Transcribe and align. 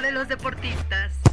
De 0.00 0.12
los 0.12 0.28
deportistas. 0.28 1.25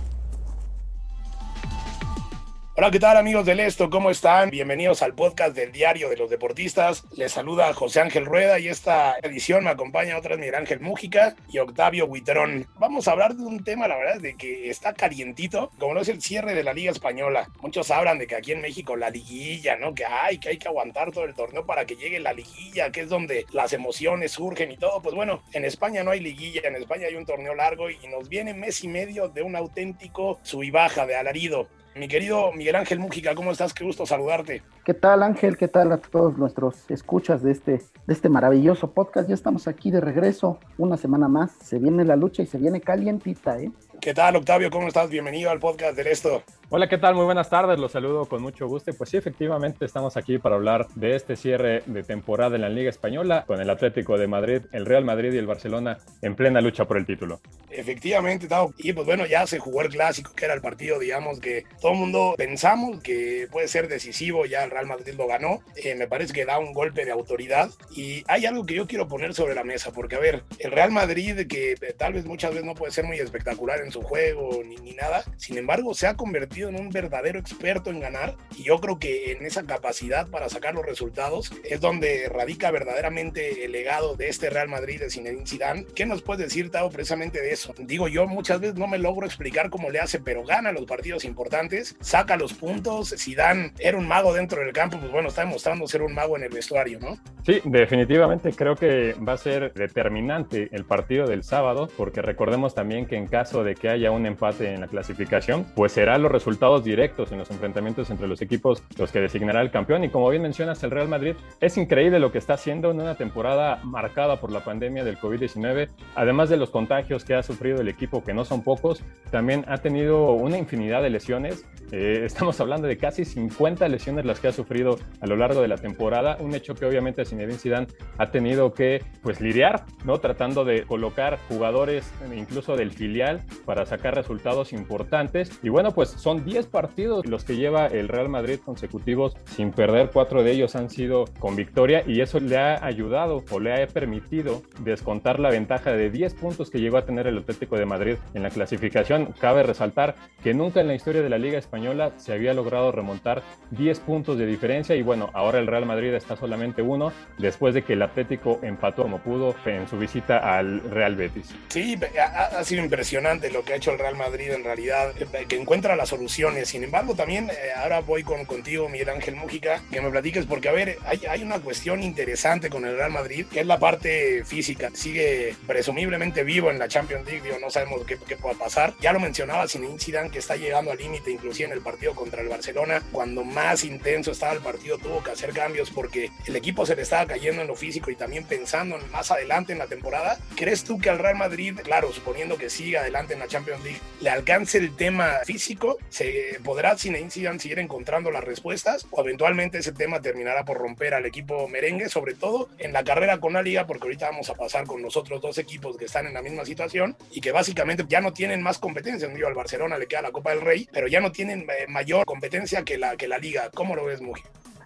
Hola, 2.75 2.89
¿qué 2.89 2.99
tal 2.99 3.17
amigos 3.17 3.45
del 3.45 3.59
Esto? 3.59 3.91
¿Cómo 3.91 4.09
están? 4.09 4.49
Bienvenidos 4.49 5.03
al 5.03 5.13
podcast 5.13 5.55
del 5.55 5.71
Diario 5.71 6.09
de 6.09 6.17
los 6.17 6.31
Deportistas. 6.31 7.03
Les 7.15 7.31
saluda 7.31 7.71
José 7.71 8.01
Ángel 8.01 8.25
Rueda 8.25 8.57
y 8.57 8.67
esta 8.67 9.15
edición 9.21 9.63
me 9.63 9.69
acompaña 9.69 10.17
otra 10.17 10.31
vez 10.31 10.39
Miguel 10.39 10.55
Ángel 10.55 10.79
Mújica 10.79 11.35
y 11.51 11.59
Octavio 11.59 12.07
Huitrón. 12.07 12.65
Vamos 12.79 13.07
a 13.07 13.11
hablar 13.11 13.35
de 13.35 13.43
un 13.43 13.63
tema, 13.63 13.87
la 13.87 13.97
verdad, 13.97 14.19
de 14.19 14.35
que 14.35 14.71
está 14.71 14.93
calientito, 14.93 15.69
como 15.77 15.93
lo 15.93 16.01
es 16.01 16.09
el 16.09 16.19
cierre 16.19 16.55
de 16.55 16.63
la 16.63 16.73
Liga 16.73 16.91
Española. 16.91 17.47
Muchos 17.61 17.91
hablan 17.91 18.17
de 18.17 18.25
que 18.25 18.35
aquí 18.35 18.53
en 18.53 18.61
México 18.61 18.95
la 18.95 19.11
liguilla, 19.11 19.75
¿no? 19.75 19.93
Que 19.93 20.05
hay, 20.05 20.39
que 20.39 20.49
hay 20.49 20.57
que 20.57 20.67
aguantar 20.67 21.11
todo 21.11 21.25
el 21.25 21.35
torneo 21.35 21.67
para 21.67 21.85
que 21.85 21.95
llegue 21.95 22.19
la 22.19 22.33
liguilla, 22.33 22.91
que 22.91 23.01
es 23.01 23.07
donde 23.07 23.45
las 23.51 23.73
emociones 23.73 24.31
surgen 24.31 24.71
y 24.71 24.77
todo. 24.77 24.99
Pues 24.99 25.13
bueno, 25.13 25.43
en 25.51 25.63
España 25.63 26.03
no 26.03 26.09
hay 26.09 26.21
liguilla, 26.21 26.61
en 26.63 26.77
España 26.77 27.05
hay 27.05 27.17
un 27.17 27.27
torneo 27.27 27.53
largo 27.53 27.91
y 27.91 28.07
nos 28.07 28.29
viene 28.29 28.55
mes 28.55 28.83
y 28.83 28.87
medio 28.87 29.27
de 29.27 29.43
un 29.43 29.55
auténtico 29.55 30.39
sub 30.41 30.63
de 30.63 31.15
alarido. 31.15 31.67
Mi 31.95 32.07
querido 32.07 32.51
Miguel 32.53 32.75
Ángel 32.75 32.97
Mújica, 32.97 33.35
¿cómo 33.35 33.51
estás? 33.51 33.71
Qué 33.71 33.83
gusto 33.83 34.07
saludarte. 34.07 34.63
¿Qué 34.83 34.95
tal 34.95 35.21
Ángel? 35.21 35.57
¿Qué 35.57 35.67
tal 35.67 35.91
a 35.91 35.97
todos 35.97 36.35
nuestros 36.39 36.89
escuchas 36.89 37.43
de 37.43 37.51
este, 37.51 37.73
de 38.07 38.13
este 38.13 38.29
maravilloso 38.29 38.91
podcast? 38.91 39.29
Ya 39.29 39.35
estamos 39.35 39.67
aquí 39.67 39.91
de 39.91 40.01
regreso, 40.01 40.59
una 40.79 40.97
semana 40.97 41.27
más. 41.27 41.51
Se 41.61 41.77
viene 41.77 42.03
la 42.03 42.15
lucha 42.15 42.41
y 42.41 42.47
se 42.47 42.57
viene 42.57 42.81
calientita, 42.81 43.59
¿eh? 43.59 43.71
¿Qué 44.01 44.15
tal, 44.15 44.35
Octavio? 44.35 44.71
¿Cómo 44.71 44.87
estás? 44.87 45.11
Bienvenido 45.11 45.51
al 45.51 45.59
podcast 45.59 45.95
del 45.95 46.07
Esto. 46.07 46.41
Hola, 46.75 46.89
¿qué 46.89 46.97
tal? 46.97 47.13
Muy 47.13 47.25
buenas 47.25 47.51
tardes, 47.51 47.77
los 47.77 47.91
saludo 47.91 48.25
con 48.25 48.41
mucho 48.41 48.67
gusto. 48.67 48.91
Pues 48.97 49.11
sí, 49.11 49.17
efectivamente 49.17 49.85
estamos 49.85 50.17
aquí 50.17 50.39
para 50.39 50.55
hablar 50.55 50.87
de 50.95 51.15
este 51.15 51.35
cierre 51.35 51.83
de 51.85 52.01
temporada 52.01 52.55
en 52.55 52.63
la 52.63 52.69
Liga 52.69 52.89
Española 52.89 53.43
con 53.45 53.61
el 53.61 53.69
Atlético 53.69 54.17
de 54.17 54.25
Madrid, 54.25 54.61
el 54.71 54.87
Real 54.87 55.05
Madrid 55.05 55.31
y 55.33 55.37
el 55.37 55.45
Barcelona 55.45 55.99
en 56.23 56.35
plena 56.35 56.61
lucha 56.61 56.85
por 56.85 56.97
el 56.97 57.05
título. 57.05 57.41
Efectivamente. 57.69 58.47
Y 58.79 58.91
pues 58.93 59.05
bueno, 59.05 59.27
ya 59.27 59.45
se 59.45 59.59
jugó 59.59 59.83
el 59.83 59.89
clásico, 59.89 60.33
que 60.33 60.45
era 60.45 60.55
el 60.55 60.61
partido, 60.61 60.97
digamos, 60.97 61.39
que 61.39 61.63
todo 61.79 61.91
el 61.91 61.99
mundo 61.99 62.33
pensamos 62.37 63.03
que 63.03 63.47
puede 63.51 63.67
ser 63.67 63.87
decisivo, 63.87 64.47
ya 64.47 64.63
el 64.63 64.71
Real 64.71 64.87
Madrid 64.87 65.13
lo 65.15 65.27
ganó. 65.27 65.59
Eh, 65.75 65.93
me 65.93 66.07
parece 66.07 66.33
que 66.33 66.43
da 66.43 66.57
un 66.57 66.73
golpe 66.73 67.05
de 67.05 67.11
autoridad. 67.11 67.69
Y 67.95 68.23
hay 68.27 68.47
algo 68.47 68.65
que 68.65 68.73
yo 68.73 68.87
quiero 68.87 69.07
poner 69.07 69.35
sobre 69.35 69.53
la 69.53 69.63
mesa, 69.63 69.91
porque 69.91 70.15
a 70.15 70.19
ver, 70.19 70.41
el 70.57 70.71
Real 70.71 70.89
Madrid, 70.89 71.45
que 71.47 71.73
eh, 71.73 71.93
tal 71.95 72.13
vez 72.13 72.25
muchas 72.25 72.49
veces 72.49 72.65
no 72.65 72.73
puede 72.73 72.91
ser 72.91 73.05
muy 73.05 73.19
espectacular 73.19 73.79
en 73.81 73.91
su 73.91 74.01
juego 74.01 74.63
ni, 74.65 74.77
ni 74.77 74.93
nada, 74.93 75.23
sin 75.37 75.59
embargo, 75.59 75.93
se 75.93 76.07
ha 76.07 76.15
convertido 76.15 76.62
en 76.69 76.79
un 76.79 76.89
verdadero 76.89 77.39
experto 77.39 77.89
en 77.89 77.99
ganar 77.99 78.35
y 78.57 78.63
yo 78.63 78.79
creo 78.79 78.99
que 78.99 79.31
en 79.31 79.45
esa 79.45 79.63
capacidad 79.63 80.27
para 80.27 80.49
sacar 80.49 80.73
los 80.73 80.85
resultados 80.85 81.51
es 81.63 81.79
donde 81.79 82.29
radica 82.29 82.71
verdaderamente 82.71 83.65
el 83.65 83.71
legado 83.71 84.15
de 84.15 84.29
este 84.29 84.49
Real 84.49 84.67
Madrid 84.67 84.99
de 84.99 85.09
Zinedine 85.09 85.45
Zidane. 85.45 85.85
¿Qué 85.95 86.05
nos 86.05 86.21
puedes 86.21 86.45
decir, 86.45 86.69
Tao, 86.71 86.89
precisamente 86.89 87.41
de 87.41 87.51
eso? 87.51 87.73
Digo, 87.77 88.07
yo 88.07 88.27
muchas 88.27 88.59
veces 88.59 88.75
no 88.75 88.87
me 88.87 88.97
logro 88.97 89.25
explicar 89.25 89.69
cómo 89.69 89.89
le 89.89 89.99
hace, 89.99 90.19
pero 90.19 90.43
gana 90.43 90.71
los 90.71 90.85
partidos 90.85 91.25
importantes, 91.25 91.95
saca 91.99 92.37
los 92.37 92.53
puntos. 92.53 93.13
Zidane 93.17 93.73
era 93.79 93.97
un 93.97 94.07
mago 94.07 94.33
dentro 94.33 94.61
del 94.61 94.73
campo, 94.73 94.99
pues 94.99 95.11
bueno, 95.11 95.29
está 95.29 95.41
demostrando 95.41 95.87
ser 95.87 96.01
un 96.01 96.13
mago 96.13 96.37
en 96.37 96.43
el 96.43 96.49
vestuario, 96.49 96.99
¿no? 96.99 97.17
Sí, 97.45 97.61
definitivamente 97.65 98.51
creo 98.53 98.75
que 98.75 99.13
va 99.15 99.33
a 99.33 99.37
ser 99.37 99.73
determinante 99.73 100.69
el 100.71 100.85
partido 100.85 101.27
del 101.27 101.43
sábado, 101.43 101.89
porque 101.97 102.21
recordemos 102.21 102.73
también 102.73 103.05
que 103.05 103.15
en 103.15 103.27
caso 103.27 103.63
de 103.63 103.75
que 103.75 103.89
haya 103.89 104.11
un 104.11 104.25
empate 104.25 104.73
en 104.73 104.81
la 104.81 104.87
clasificación, 104.87 105.65
pues 105.75 105.91
serán 105.91 106.21
los 106.21 106.31
resultados 106.31 106.42
directos 106.83 107.31
en 107.31 107.39
los 107.39 107.49
enfrentamientos 107.51 108.09
entre 108.09 108.27
los 108.27 108.41
equipos 108.41 108.83
los 108.97 109.11
que 109.11 109.19
designará 109.19 109.61
el 109.61 109.71
campeón. 109.71 110.03
Y 110.03 110.09
como 110.09 110.29
bien 110.29 110.41
mencionas, 110.41 110.83
el 110.83 110.91
Real 110.91 111.07
Madrid 111.07 111.35
es 111.59 111.77
increíble 111.77 112.19
lo 112.19 112.31
que 112.31 112.37
está 112.37 112.53
haciendo 112.53 112.91
en 112.91 113.01
una 113.01 113.15
temporada 113.15 113.79
marcada 113.83 114.39
por 114.39 114.51
la 114.51 114.63
pandemia 114.63 115.03
del 115.03 115.17
COVID-19. 115.17 115.89
Además 116.15 116.49
de 116.49 116.57
los 116.57 116.69
contagios 116.69 117.23
que 117.23 117.35
ha 117.35 117.43
sufrido 117.43 117.81
el 117.81 117.87
equipo, 117.87 118.23
que 118.23 118.33
no 118.33 118.45
son 118.45 118.63
pocos, 118.63 119.03
también 119.31 119.65
ha 119.67 119.77
tenido 119.77 120.31
una 120.31 120.57
infinidad 120.57 121.01
de 121.01 121.09
lesiones. 121.09 121.65
Eh, 121.91 122.21
estamos 122.25 122.59
hablando 122.59 122.87
de 122.87 122.97
casi 122.97 123.25
50 123.25 123.87
lesiones 123.87 124.25
las 124.25 124.39
que 124.39 124.47
ha 124.47 124.51
sufrido 124.51 124.97
a 125.21 125.27
lo 125.27 125.35
largo 125.35 125.61
de 125.61 125.67
la 125.67 125.77
temporada. 125.77 126.37
Un 126.39 126.55
hecho 126.55 126.75
que 126.75 126.85
obviamente 126.85 127.25
Zinedine 127.25 127.57
Zidane 127.57 127.87
ha 128.17 128.31
tenido 128.31 128.73
que 128.73 129.03
pues 129.21 129.41
lidiar, 129.41 129.85
¿no? 130.05 130.19
Tratando 130.19 130.65
de 130.65 130.83
colocar 130.83 131.39
jugadores 131.47 132.11
incluso 132.35 132.75
del 132.75 132.91
filial 132.91 133.41
para 133.65 133.85
sacar 133.85 134.15
resultados 134.15 134.73
importantes. 134.73 135.59
Y 135.61 135.69
bueno, 135.69 135.91
pues 135.91 136.09
son 136.09 136.32
10 136.35 136.67
partidos 136.67 137.25
los 137.27 137.43
que 137.43 137.55
lleva 137.55 137.87
el 137.87 138.07
Real 138.07 138.29
Madrid 138.29 138.59
consecutivos 138.63 139.35
sin 139.45 139.71
perder. 139.71 140.09
Cuatro 140.11 140.43
de 140.43 140.51
ellos 140.51 140.75
han 140.75 140.89
sido 140.89 141.25
con 141.39 141.55
victoria 141.55 142.03
y 142.07 142.21
eso 142.21 142.39
le 142.39 142.57
ha 142.57 142.83
ayudado 142.83 143.43
o 143.51 143.59
le 143.59 143.83
ha 143.83 143.87
permitido 143.87 144.63
descontar 144.79 145.39
la 145.39 145.49
ventaja 145.49 145.91
de 145.91 146.09
10 146.09 146.33
puntos 146.33 146.69
que 146.69 146.79
llegó 146.79 146.97
a 146.97 147.05
tener 147.05 147.27
el 147.27 147.37
Atlético 147.37 147.77
de 147.77 147.85
Madrid 147.85 148.15
en 148.33 148.43
la 148.43 148.49
clasificación. 148.49 149.33
Cabe 149.39 149.63
resaltar 149.63 150.15
que 150.43 150.53
nunca 150.53 150.81
en 150.81 150.87
la 150.87 150.95
historia 150.95 151.21
de 151.21 151.29
la 151.29 151.37
Liga 151.37 151.59
Española 151.59 152.13
se 152.17 152.33
había 152.33 152.53
logrado 152.53 152.91
remontar 152.91 153.43
10 153.71 153.99
puntos 153.99 154.37
de 154.37 154.45
diferencia 154.45 154.95
y 154.95 155.03
bueno, 155.03 155.29
ahora 155.33 155.59
el 155.59 155.67
Real 155.67 155.85
Madrid 155.85 156.13
está 156.13 156.35
solamente 156.35 156.81
uno 156.81 157.11
después 157.37 157.73
de 157.73 157.83
que 157.83 157.93
el 157.93 158.01
Atlético 158.01 158.59
empató 158.63 159.03
como 159.03 159.19
pudo 159.19 159.53
en 159.65 159.85
su 159.87 159.97
visita 159.97 160.57
al 160.57 160.81
Real 160.89 161.15
Betis. 161.15 161.53
Sí, 161.67 161.99
ha, 162.17 162.63
sido 162.63 162.83
impresionante 162.83 163.51
lo 163.51 163.63
que 163.63 163.73
ha 163.73 163.75
hecho 163.75 163.91
el 163.91 163.99
Real 163.99 164.15
Madrid 164.15 164.51
en 164.51 164.63
realidad, 164.63 165.13
que 165.13 165.59
encuentra 165.59 165.95
las 165.95 166.13
soluciones. 166.23 166.69
Sin 166.69 166.83
embargo, 166.83 167.15
también 167.15 167.49
eh, 167.49 167.71
ahora 167.75 167.99
voy 167.99 168.23
con, 168.23 168.45
contigo, 168.45 168.87
Miguel 168.87 169.09
Ángel 169.09 169.35
Mújica, 169.35 169.81
que 169.91 170.01
me 170.01 170.09
platiques, 170.09 170.45
porque 170.45 170.69
a 170.69 170.71
ver, 170.71 170.97
hay, 171.05 171.21
hay 171.29 171.43
una 171.43 171.59
cuestión 171.59 172.01
interesante 172.01 172.69
con 172.69 172.85
el 172.85 172.95
Real 172.95 173.11
Madrid, 173.11 173.45
que 173.51 173.59
es 173.59 173.67
la 173.67 173.77
parte 173.77 174.43
física. 174.45 174.89
Sigue 174.93 175.55
presumiblemente 175.67 176.43
vivo 176.43 176.71
en 176.71 176.79
la 176.79 176.87
Champions 176.87 177.25
League, 177.25 177.41
digo, 177.41 177.57
no 177.59 177.69
sabemos 177.69 178.05
qué, 178.05 178.17
qué 178.25 178.37
pueda 178.37 178.55
pasar. 178.57 178.93
Ya 179.01 179.11
lo 179.11 179.19
mencionaba 179.19 179.67
Zinedine 179.67 179.99
Zidane, 179.99 180.29
que 180.29 180.39
está 180.39 180.55
llegando 180.55 180.91
al 180.91 180.97
límite, 180.97 181.29
inclusive 181.31 181.67
en 181.67 181.73
el 181.73 181.81
partido 181.81 182.15
contra 182.15 182.41
el 182.41 182.47
Barcelona. 182.47 183.03
Cuando 183.11 183.43
más 183.43 183.83
intenso 183.83 184.31
estaba 184.31 184.53
el 184.53 184.59
partido, 184.59 184.97
tuvo 184.97 185.21
que 185.21 185.31
hacer 185.31 185.51
cambios 185.51 185.89
porque 185.89 186.31
el 186.45 186.55
equipo 186.55 186.85
se 186.85 186.95
le 186.95 187.01
estaba 187.01 187.25
cayendo 187.25 187.61
en 187.61 187.67
lo 187.67 187.75
físico 187.75 188.11
y 188.11 188.15
también 188.15 188.45
pensando 188.45 188.97
en 188.97 189.11
más 189.11 189.29
adelante 189.31 189.73
en 189.73 189.79
la 189.79 189.87
temporada. 189.87 190.37
¿Crees 190.55 190.83
tú 190.83 190.97
que 190.99 191.09
al 191.09 191.19
Real 191.19 191.35
Madrid, 191.35 191.77
claro, 191.83 192.13
suponiendo 192.13 192.57
que 192.57 192.69
siga 192.69 193.01
adelante 193.01 193.33
en 193.33 193.39
la 193.39 193.47
Champions 193.47 193.83
League, 193.83 193.99
le 194.21 194.29
alcance 194.29 194.77
el 194.77 194.95
tema 194.95 195.33
físico? 195.45 195.97
¿Se 196.13 196.59
podrá 196.63 196.95
Zinedine 196.95 197.31
Zidane 197.31 197.57
seguir 197.57 197.79
encontrando 197.79 198.29
las 198.29 198.43
respuestas 198.43 199.07
o 199.09 199.21
eventualmente 199.21 199.79
ese 199.79 199.93
tema 199.93 200.21
terminará 200.21 200.63
por 200.63 200.77
romper 200.77 201.15
al 201.15 201.25
equipo 201.25 201.67
merengue, 201.67 202.07
sobre 202.07 202.35
todo 202.35 202.69
en 202.77 202.93
la 202.93 203.03
carrera 203.03 203.39
con 203.39 203.53
la 203.53 203.63
liga, 203.63 203.87
porque 203.87 204.03
ahorita 204.03 204.29
vamos 204.29 204.47
a 204.51 204.53
pasar 204.53 204.85
con 204.85 205.01
los 205.01 205.17
otros 205.17 205.41
dos 205.41 205.57
equipos 205.57 205.97
que 205.97 206.05
están 206.05 206.27
en 206.27 206.35
la 206.35 206.43
misma 206.43 206.65
situación 206.65 207.17
y 207.31 207.41
que 207.41 207.51
básicamente 207.51 208.05
ya 208.07 208.21
no 208.21 208.31
tienen 208.31 208.61
más 208.61 208.77
competencia. 208.77 209.27
Digo, 209.27 209.47
al 209.47 209.55
Barcelona 209.55 209.97
le 209.97 210.05
queda 210.05 210.21
la 210.21 210.31
Copa 210.31 210.51
del 210.51 210.61
Rey, 210.61 210.87
pero 210.93 211.07
ya 211.07 211.19
no 211.19 211.31
tienen 211.31 211.61
eh, 211.61 211.87
mayor 211.87 212.27
competencia 212.27 212.83
que 212.83 212.99
la, 212.99 213.17
que 213.17 213.27
la 213.27 213.39
liga. 213.39 213.71
¿Cómo 213.73 213.95
lo 213.95 214.05
ves, 214.05 214.21
Muji? 214.21 214.43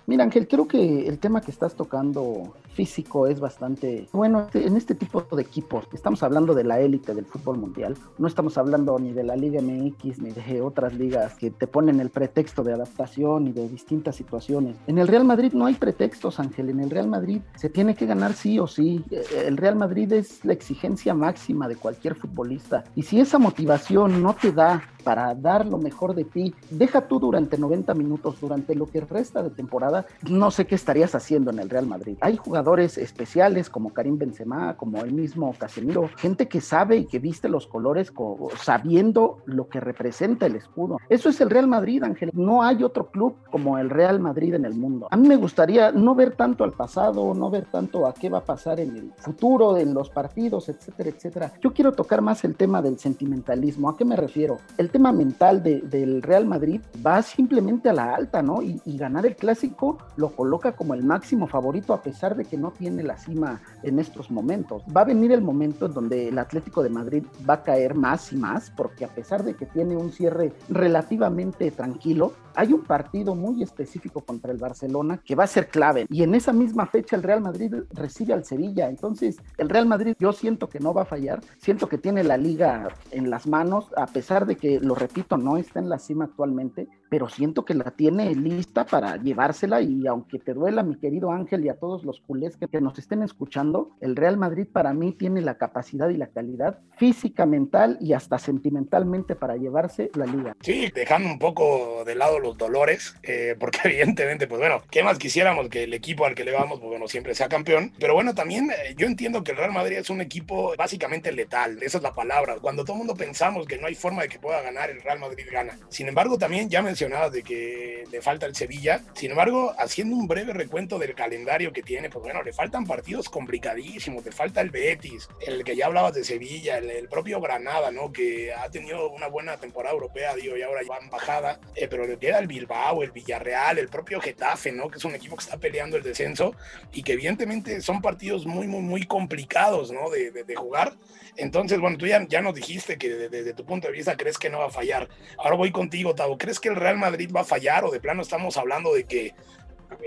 Mira, 0.10 0.24
Ángel, 0.24 0.48
creo 0.48 0.70
que 0.70 1.06
el 1.06 1.20
tema 1.20 1.42
que 1.42 1.52
estás 1.52 1.76
tocando 1.76 2.54
físico 2.74 3.28
es 3.28 3.42
bastante 3.42 4.08
bueno 4.14 4.48
en 4.54 4.78
este 4.78 4.96
tipo 4.96 5.22
de 5.22 5.42
equipos. 5.42 5.86
Estamos 5.92 6.24
hablando 6.24 6.56
de 6.56 6.64
la 6.64 6.80
élite 6.80 7.14
del 7.14 7.26
fútbol 7.26 7.58
mundial. 7.58 7.98
No 8.18 8.26
estamos 8.26 8.58
hablando 8.58 8.98
ni 9.00 9.12
de 9.12 9.26
la 9.26 9.36
Liga 9.36 9.62
MX 9.62 10.20
ni 10.20 10.32
de 10.32 10.62
otras 10.62 10.94
ligas 10.94 11.34
que 11.34 11.52
te 11.52 11.68
ponen 11.68 12.00
el 12.00 12.10
pretexto 12.10 12.64
de 12.64 12.72
adaptación 12.72 13.48
y 13.48 13.52
de 13.52 13.68
distintas 13.68 14.16
situaciones. 14.16 14.78
En 14.88 14.98
el 14.98 15.10
Real 15.10 15.26
Madrid 15.26 15.52
no 15.52 15.66
hay 15.66 15.74
pretextos, 15.74 16.40
Ángel. 16.40 16.70
En 16.70 16.80
el 16.80 16.90
Real 16.90 17.10
Madrid 17.10 17.42
se 17.58 17.70
tiene 17.70 17.94
que 17.94 18.06
ganar 18.06 18.32
sí 18.32 18.60
o 18.60 18.68
sí. 18.68 19.04
El 19.36 19.58
Real 19.58 19.76
Madrid 19.76 20.14
es 20.14 20.46
la 20.46 20.54
exigencia 20.54 21.14
máxima 21.14 21.68
de 21.68 21.76
cualquier 21.76 22.16
futbolista. 22.16 22.86
Y 22.96 23.04
si 23.04 23.20
esa 23.20 23.40
motivación 23.40 24.24
no 24.24 24.34
te 24.36 24.54
da 24.54 24.84
para 25.08 25.34
dar 25.34 25.66
lo 25.66 25.78
mejor 25.78 26.14
de 26.14 26.26
ti, 26.26 26.54
deja 26.70 27.08
tú 27.08 27.18
durante 27.18 27.58
90 27.58 27.94
minutos, 27.94 28.42
durante 28.42 28.76
lo 28.76 28.88
que 28.88 29.00
resta 29.00 29.42
de 29.42 29.52
temporada, 29.52 30.06
no 30.30 30.52
sé 30.52 30.68
qué 30.68 30.76
estarías 30.76 31.16
haciendo 31.16 31.50
en 31.50 31.60
el 31.60 31.70
Real 31.70 31.88
Madrid. 31.88 32.18
Hay 32.20 32.36
jugadores 32.36 32.98
especiales 32.98 33.70
como 33.70 33.94
Karim 33.94 34.18
Benzema, 34.18 34.76
como 34.76 35.02
el 35.06 35.14
mismo 35.14 35.56
Casemiro, 35.58 36.10
gente 36.18 36.50
que 36.50 36.60
sabe 36.60 36.98
y 36.98 37.06
que 37.06 37.20
viste 37.20 37.48
los 37.48 37.68
colores 37.68 38.12
sabiendo 38.60 39.38
lo 39.46 39.70
que 39.70 39.80
representa 39.80 40.46
el 40.46 40.58
escudo. 40.58 40.98
Eso 41.08 41.30
es 41.30 41.40
el 41.40 41.52
Real 41.52 41.68
Madrid, 41.68 42.04
Ángel. 42.04 42.32
No 42.34 42.62
hay 42.62 42.84
otro 42.84 43.10
club 43.10 43.38
como 43.50 43.78
el 43.78 43.90
Real 43.90 44.20
Madrid 44.20 44.56
en 44.56 44.66
el 44.66 44.74
mundo. 44.74 45.08
A 45.10 45.16
mí 45.16 45.26
me 45.26 45.38
gustaría 45.38 45.94
no 45.94 46.16
ver 46.16 46.36
tanto 46.36 46.66
al 46.66 46.74
pasado, 46.74 47.34
no 47.34 47.50
ver 47.50 47.68
tanto 47.72 48.08
a 48.08 48.14
qué 48.14 48.28
va 48.28 48.40
a 48.40 48.44
pasar 48.44 48.82
en 48.82 48.94
el 48.94 49.14
futuro, 49.16 49.78
en 49.78 49.94
los 49.94 50.10
partidos, 50.10 50.68
etcétera, 50.68 51.12
etcétera. 51.12 51.54
Yo 51.62 51.72
quiero 51.72 51.94
tocar 51.94 52.22
más 52.22 52.44
el 52.44 52.58
tema 52.58 52.82
del 52.82 53.00
sentimentalismo. 53.00 53.90
¿A 53.90 53.96
qué 53.96 54.04
me 54.04 54.18
refiero? 54.18 54.58
El 54.78 54.90
tema 54.98 55.12
mental 55.12 55.62
del 55.62 56.24
Real 56.24 56.48
Madrid 56.48 56.82
va 57.06 57.22
simplemente 57.22 57.88
a 57.88 57.94
la 57.94 58.16
alta, 58.16 58.42
¿no? 58.42 58.64
Y, 58.64 58.82
y 58.84 58.98
ganar 58.98 59.28
el 59.28 59.36
clásico 59.36 60.00
lo 60.16 60.30
coloca 60.30 60.72
como 60.72 60.96
el 60.96 61.04
máximo 61.04 61.46
favorito 61.46 61.94
a 61.94 62.02
pesar 62.02 62.36
de 62.36 62.46
que 62.46 62.58
no 62.58 62.72
tiene 62.72 63.04
la 63.04 63.16
cima 63.16 63.62
en 63.84 64.00
estos 64.00 64.32
momentos. 64.32 64.82
Va 64.96 65.02
a 65.02 65.06
venir 65.06 65.32
el 65.34 65.42
momento 65.44 65.86
en 65.86 65.94
donde 65.94 66.30
el 66.30 66.40
Atlético 66.40 66.82
de 66.82 66.90
Madrid 66.90 67.24
va 67.48 67.56
a 67.56 67.64
caer 67.64 67.94
más 67.94 68.34
y 68.34 68.38
más 68.38 68.72
porque 68.72 69.06
a 69.06 69.10
pesar 69.10 69.44
de 69.44 69.54
que 69.54 69.68
tiene 69.68 69.96
un 69.96 70.12
cierre 70.12 70.52
relativamente 70.68 71.70
tranquilo, 71.70 72.34
hay 72.58 72.74
un 72.74 72.82
partido 72.82 73.36
muy 73.36 73.62
específico 73.62 74.22
contra 74.22 74.52
el 74.52 74.58
Barcelona 74.58 75.22
que 75.24 75.36
va 75.36 75.44
a 75.44 75.48
ser 75.48 75.68
clave 75.68 76.08
y 76.10 76.24
en 76.24 76.34
esa 76.34 76.54
misma 76.54 76.88
fecha 76.88 77.16
el 77.16 77.22
Real 77.22 77.40
Madrid 77.40 77.72
recibe 77.94 78.34
al 78.34 78.46
Sevilla. 78.46 78.90
Entonces, 78.90 79.38
el 79.60 79.70
Real 79.70 79.86
Madrid 79.86 80.16
yo 80.20 80.34
siento 80.34 80.68
que 80.68 80.80
no 80.80 80.92
va 80.92 81.04
a 81.04 81.06
fallar, 81.06 81.42
siento 81.60 81.88
que 81.88 82.00
tiene 82.00 82.24
la 82.24 82.36
liga 82.36 82.88
en 83.12 83.30
las 83.30 83.46
manos, 83.46 83.92
a 83.96 84.08
pesar 84.08 84.48
de 84.48 84.56
que, 84.56 84.80
lo 84.88 84.96
repito, 84.96 85.38
no 85.38 85.58
está 85.58 85.80
en 85.80 85.90
la 85.90 86.00
cima 86.00 86.26
actualmente, 86.26 86.88
pero 87.10 87.30
siento 87.30 87.66
que 87.66 87.74
la 87.74 87.92
tiene 87.92 88.34
lista 88.36 88.86
para 88.86 89.18
llevársela 89.18 89.82
y 89.82 90.08
aunque 90.08 90.40
te 90.40 90.54
duela, 90.54 90.84
mi 90.84 90.96
querido 90.96 91.32
Ángel, 91.32 91.66
y 91.66 91.70
a 91.70 91.76
todos 91.76 92.04
los 92.04 92.22
culés 92.22 92.58
que, 92.58 92.68
que 92.68 92.82
nos 92.82 92.98
estén 93.00 93.24
escuchando, 93.24 93.96
el 94.02 94.16
Real 94.16 94.38
Madrid 94.38 94.68
para 94.72 94.94
mí 94.94 95.12
tiene 95.12 95.42
la 95.42 95.58
capacidad 95.58 96.10
y 96.10 96.18
la 96.18 96.28
calidad 96.28 96.80
física, 96.98 97.46
mental 97.46 97.98
y 98.02 98.14
hasta 98.14 98.40
sentimentalmente 98.40 99.36
para 99.36 99.56
llevarse 99.58 100.10
la 100.16 100.26
liga. 100.26 100.56
Sí, 100.62 100.92
dejando 100.94 101.30
un 101.30 101.40
poco 101.40 102.04
de 102.06 102.16
lado 102.16 102.40
los 102.40 102.58
dolores, 102.58 103.16
eh, 103.24 103.56
porque 103.60 103.80
evidentemente, 103.86 104.48
pues 104.48 104.60
bueno, 104.60 104.82
¿qué 104.90 105.04
más 105.04 105.18
quisiéramos 105.18 105.70
que 105.70 105.84
el 105.84 105.94
equipo 105.94 106.26
al 106.26 106.36
que 106.36 106.44
le 106.44 106.52
vamos, 106.52 106.80
pues 106.80 106.90
bueno, 106.90 107.08
siempre 107.08 107.36
sea 107.36 107.50
campeón? 107.50 107.94
Pero 108.00 108.14
bueno, 108.14 108.34
también 108.34 108.70
eh, 108.72 108.96
yo 108.98 109.08
entiendo 109.08 109.44
que 109.44 109.52
el 109.52 109.58
Real 109.58 109.72
Madrid 109.72 109.98
es 109.98 110.10
un 110.10 110.22
equipo 110.22 110.74
básicamente 110.78 111.32
letal, 111.32 111.82
esa 111.82 111.98
es 111.98 112.04
la 112.04 112.14
palabra. 112.14 112.56
Cuando 112.60 112.84
todo 112.84 112.94
el 112.94 113.00
mundo 113.00 113.16
pensamos 113.16 113.68
que 113.68 113.78
no 113.78 113.88
hay 113.88 113.96
forma 113.96 114.24
de 114.24 114.30
que 114.30 114.40
pueda 114.40 114.62
ganar, 114.62 114.90
el 114.90 115.02
Real 115.02 115.20
Madrid 115.20 115.46
gana. 115.52 115.78
Sin 115.90 116.08
embargo, 116.08 116.38
también 116.38 116.70
ya 116.70 116.82
de 116.98 117.44
que 117.44 118.06
le 118.12 118.22
falta 118.22 118.48
el 118.48 118.56
Sevilla. 118.56 119.04
Sin 119.14 119.30
embargo, 119.30 119.72
haciendo 119.78 120.16
un 120.16 120.28
breve 120.28 120.52
recuento 120.52 120.98
del 120.98 121.14
calendario 121.14 121.72
que 121.72 121.84
tiene, 121.84 122.10
pues 122.10 122.24
bueno, 122.24 122.42
le 122.42 122.54
faltan 122.54 122.88
partidos 122.88 123.30
complicadísimos, 123.30 124.26
le 124.26 124.32
falta 124.32 124.62
el 124.62 124.72
Betis, 124.72 125.30
el 125.46 125.64
que 125.64 125.76
ya 125.76 125.86
hablabas 125.86 126.16
de 126.16 126.24
Sevilla, 126.24 126.80
el, 126.80 126.90
el 126.90 127.08
propio 127.08 127.40
Granada, 127.40 127.92
¿no? 127.92 128.12
Que 128.12 128.52
ha 128.52 128.70
tenido 128.72 129.12
una 129.12 129.28
buena 129.28 129.58
temporada 129.58 129.94
europea, 129.94 130.36
digo, 130.36 130.58
y 130.58 130.64
ahora 130.64 130.82
va 130.90 130.98
en 130.98 131.12
bajada, 131.12 131.60
eh, 131.76 131.88
pero 131.88 132.08
le 132.08 132.18
queda 132.18 132.40
el 132.40 132.48
Bilbao, 132.48 133.04
el 133.04 133.12
Villarreal, 133.12 133.78
el 133.78 133.90
propio 133.90 134.20
Getafe, 134.20 134.72
¿no? 134.72 134.90
Que 134.90 134.98
es 134.98 135.06
un 135.06 135.14
equipo 135.14 135.36
que 135.36 135.44
está 135.44 135.58
peleando 135.58 135.98
el 135.98 136.04
descenso 136.04 136.56
y 136.92 137.04
que 137.04 137.14
evidentemente 137.14 137.80
son 137.82 138.02
partidos 138.02 138.48
muy, 138.48 138.68
muy, 138.68 138.82
muy 138.82 139.06
complicados, 139.06 139.92
¿no? 139.92 140.10
De, 140.10 140.32
de, 140.32 140.44
de 140.44 140.56
jugar. 140.56 140.98
Entonces, 141.38 141.80
bueno, 141.80 141.98
tú 141.98 142.08
ya, 142.08 142.26
ya 142.28 142.42
nos 142.42 142.56
dijiste 142.56 142.98
que 142.98 143.10
desde, 143.10 143.30
desde, 143.30 143.54
tu 143.54 143.64
punto 143.64 143.88
de 143.88 143.94
vista 143.94 144.18
crees 144.18 144.40
que 144.40 144.50
no 144.50 144.60
va 144.60 144.66
a 144.68 144.72
fallar. 144.72 145.08
Ahora 145.38 145.56
voy 145.56 145.72
contigo, 145.72 146.16
Tavo. 146.16 146.38
¿Crees 146.38 146.60
que 146.60 146.70
el 146.70 146.76
Real 146.76 146.87
Madrid 146.96 147.30
va 147.36 147.42
a 147.42 147.44
fallar 147.44 147.84
o 147.84 147.92
de 147.92 148.00
plano 148.00 148.22
estamos 148.22 148.56
hablando 148.56 148.94
de 148.94 149.04
que 149.04 149.36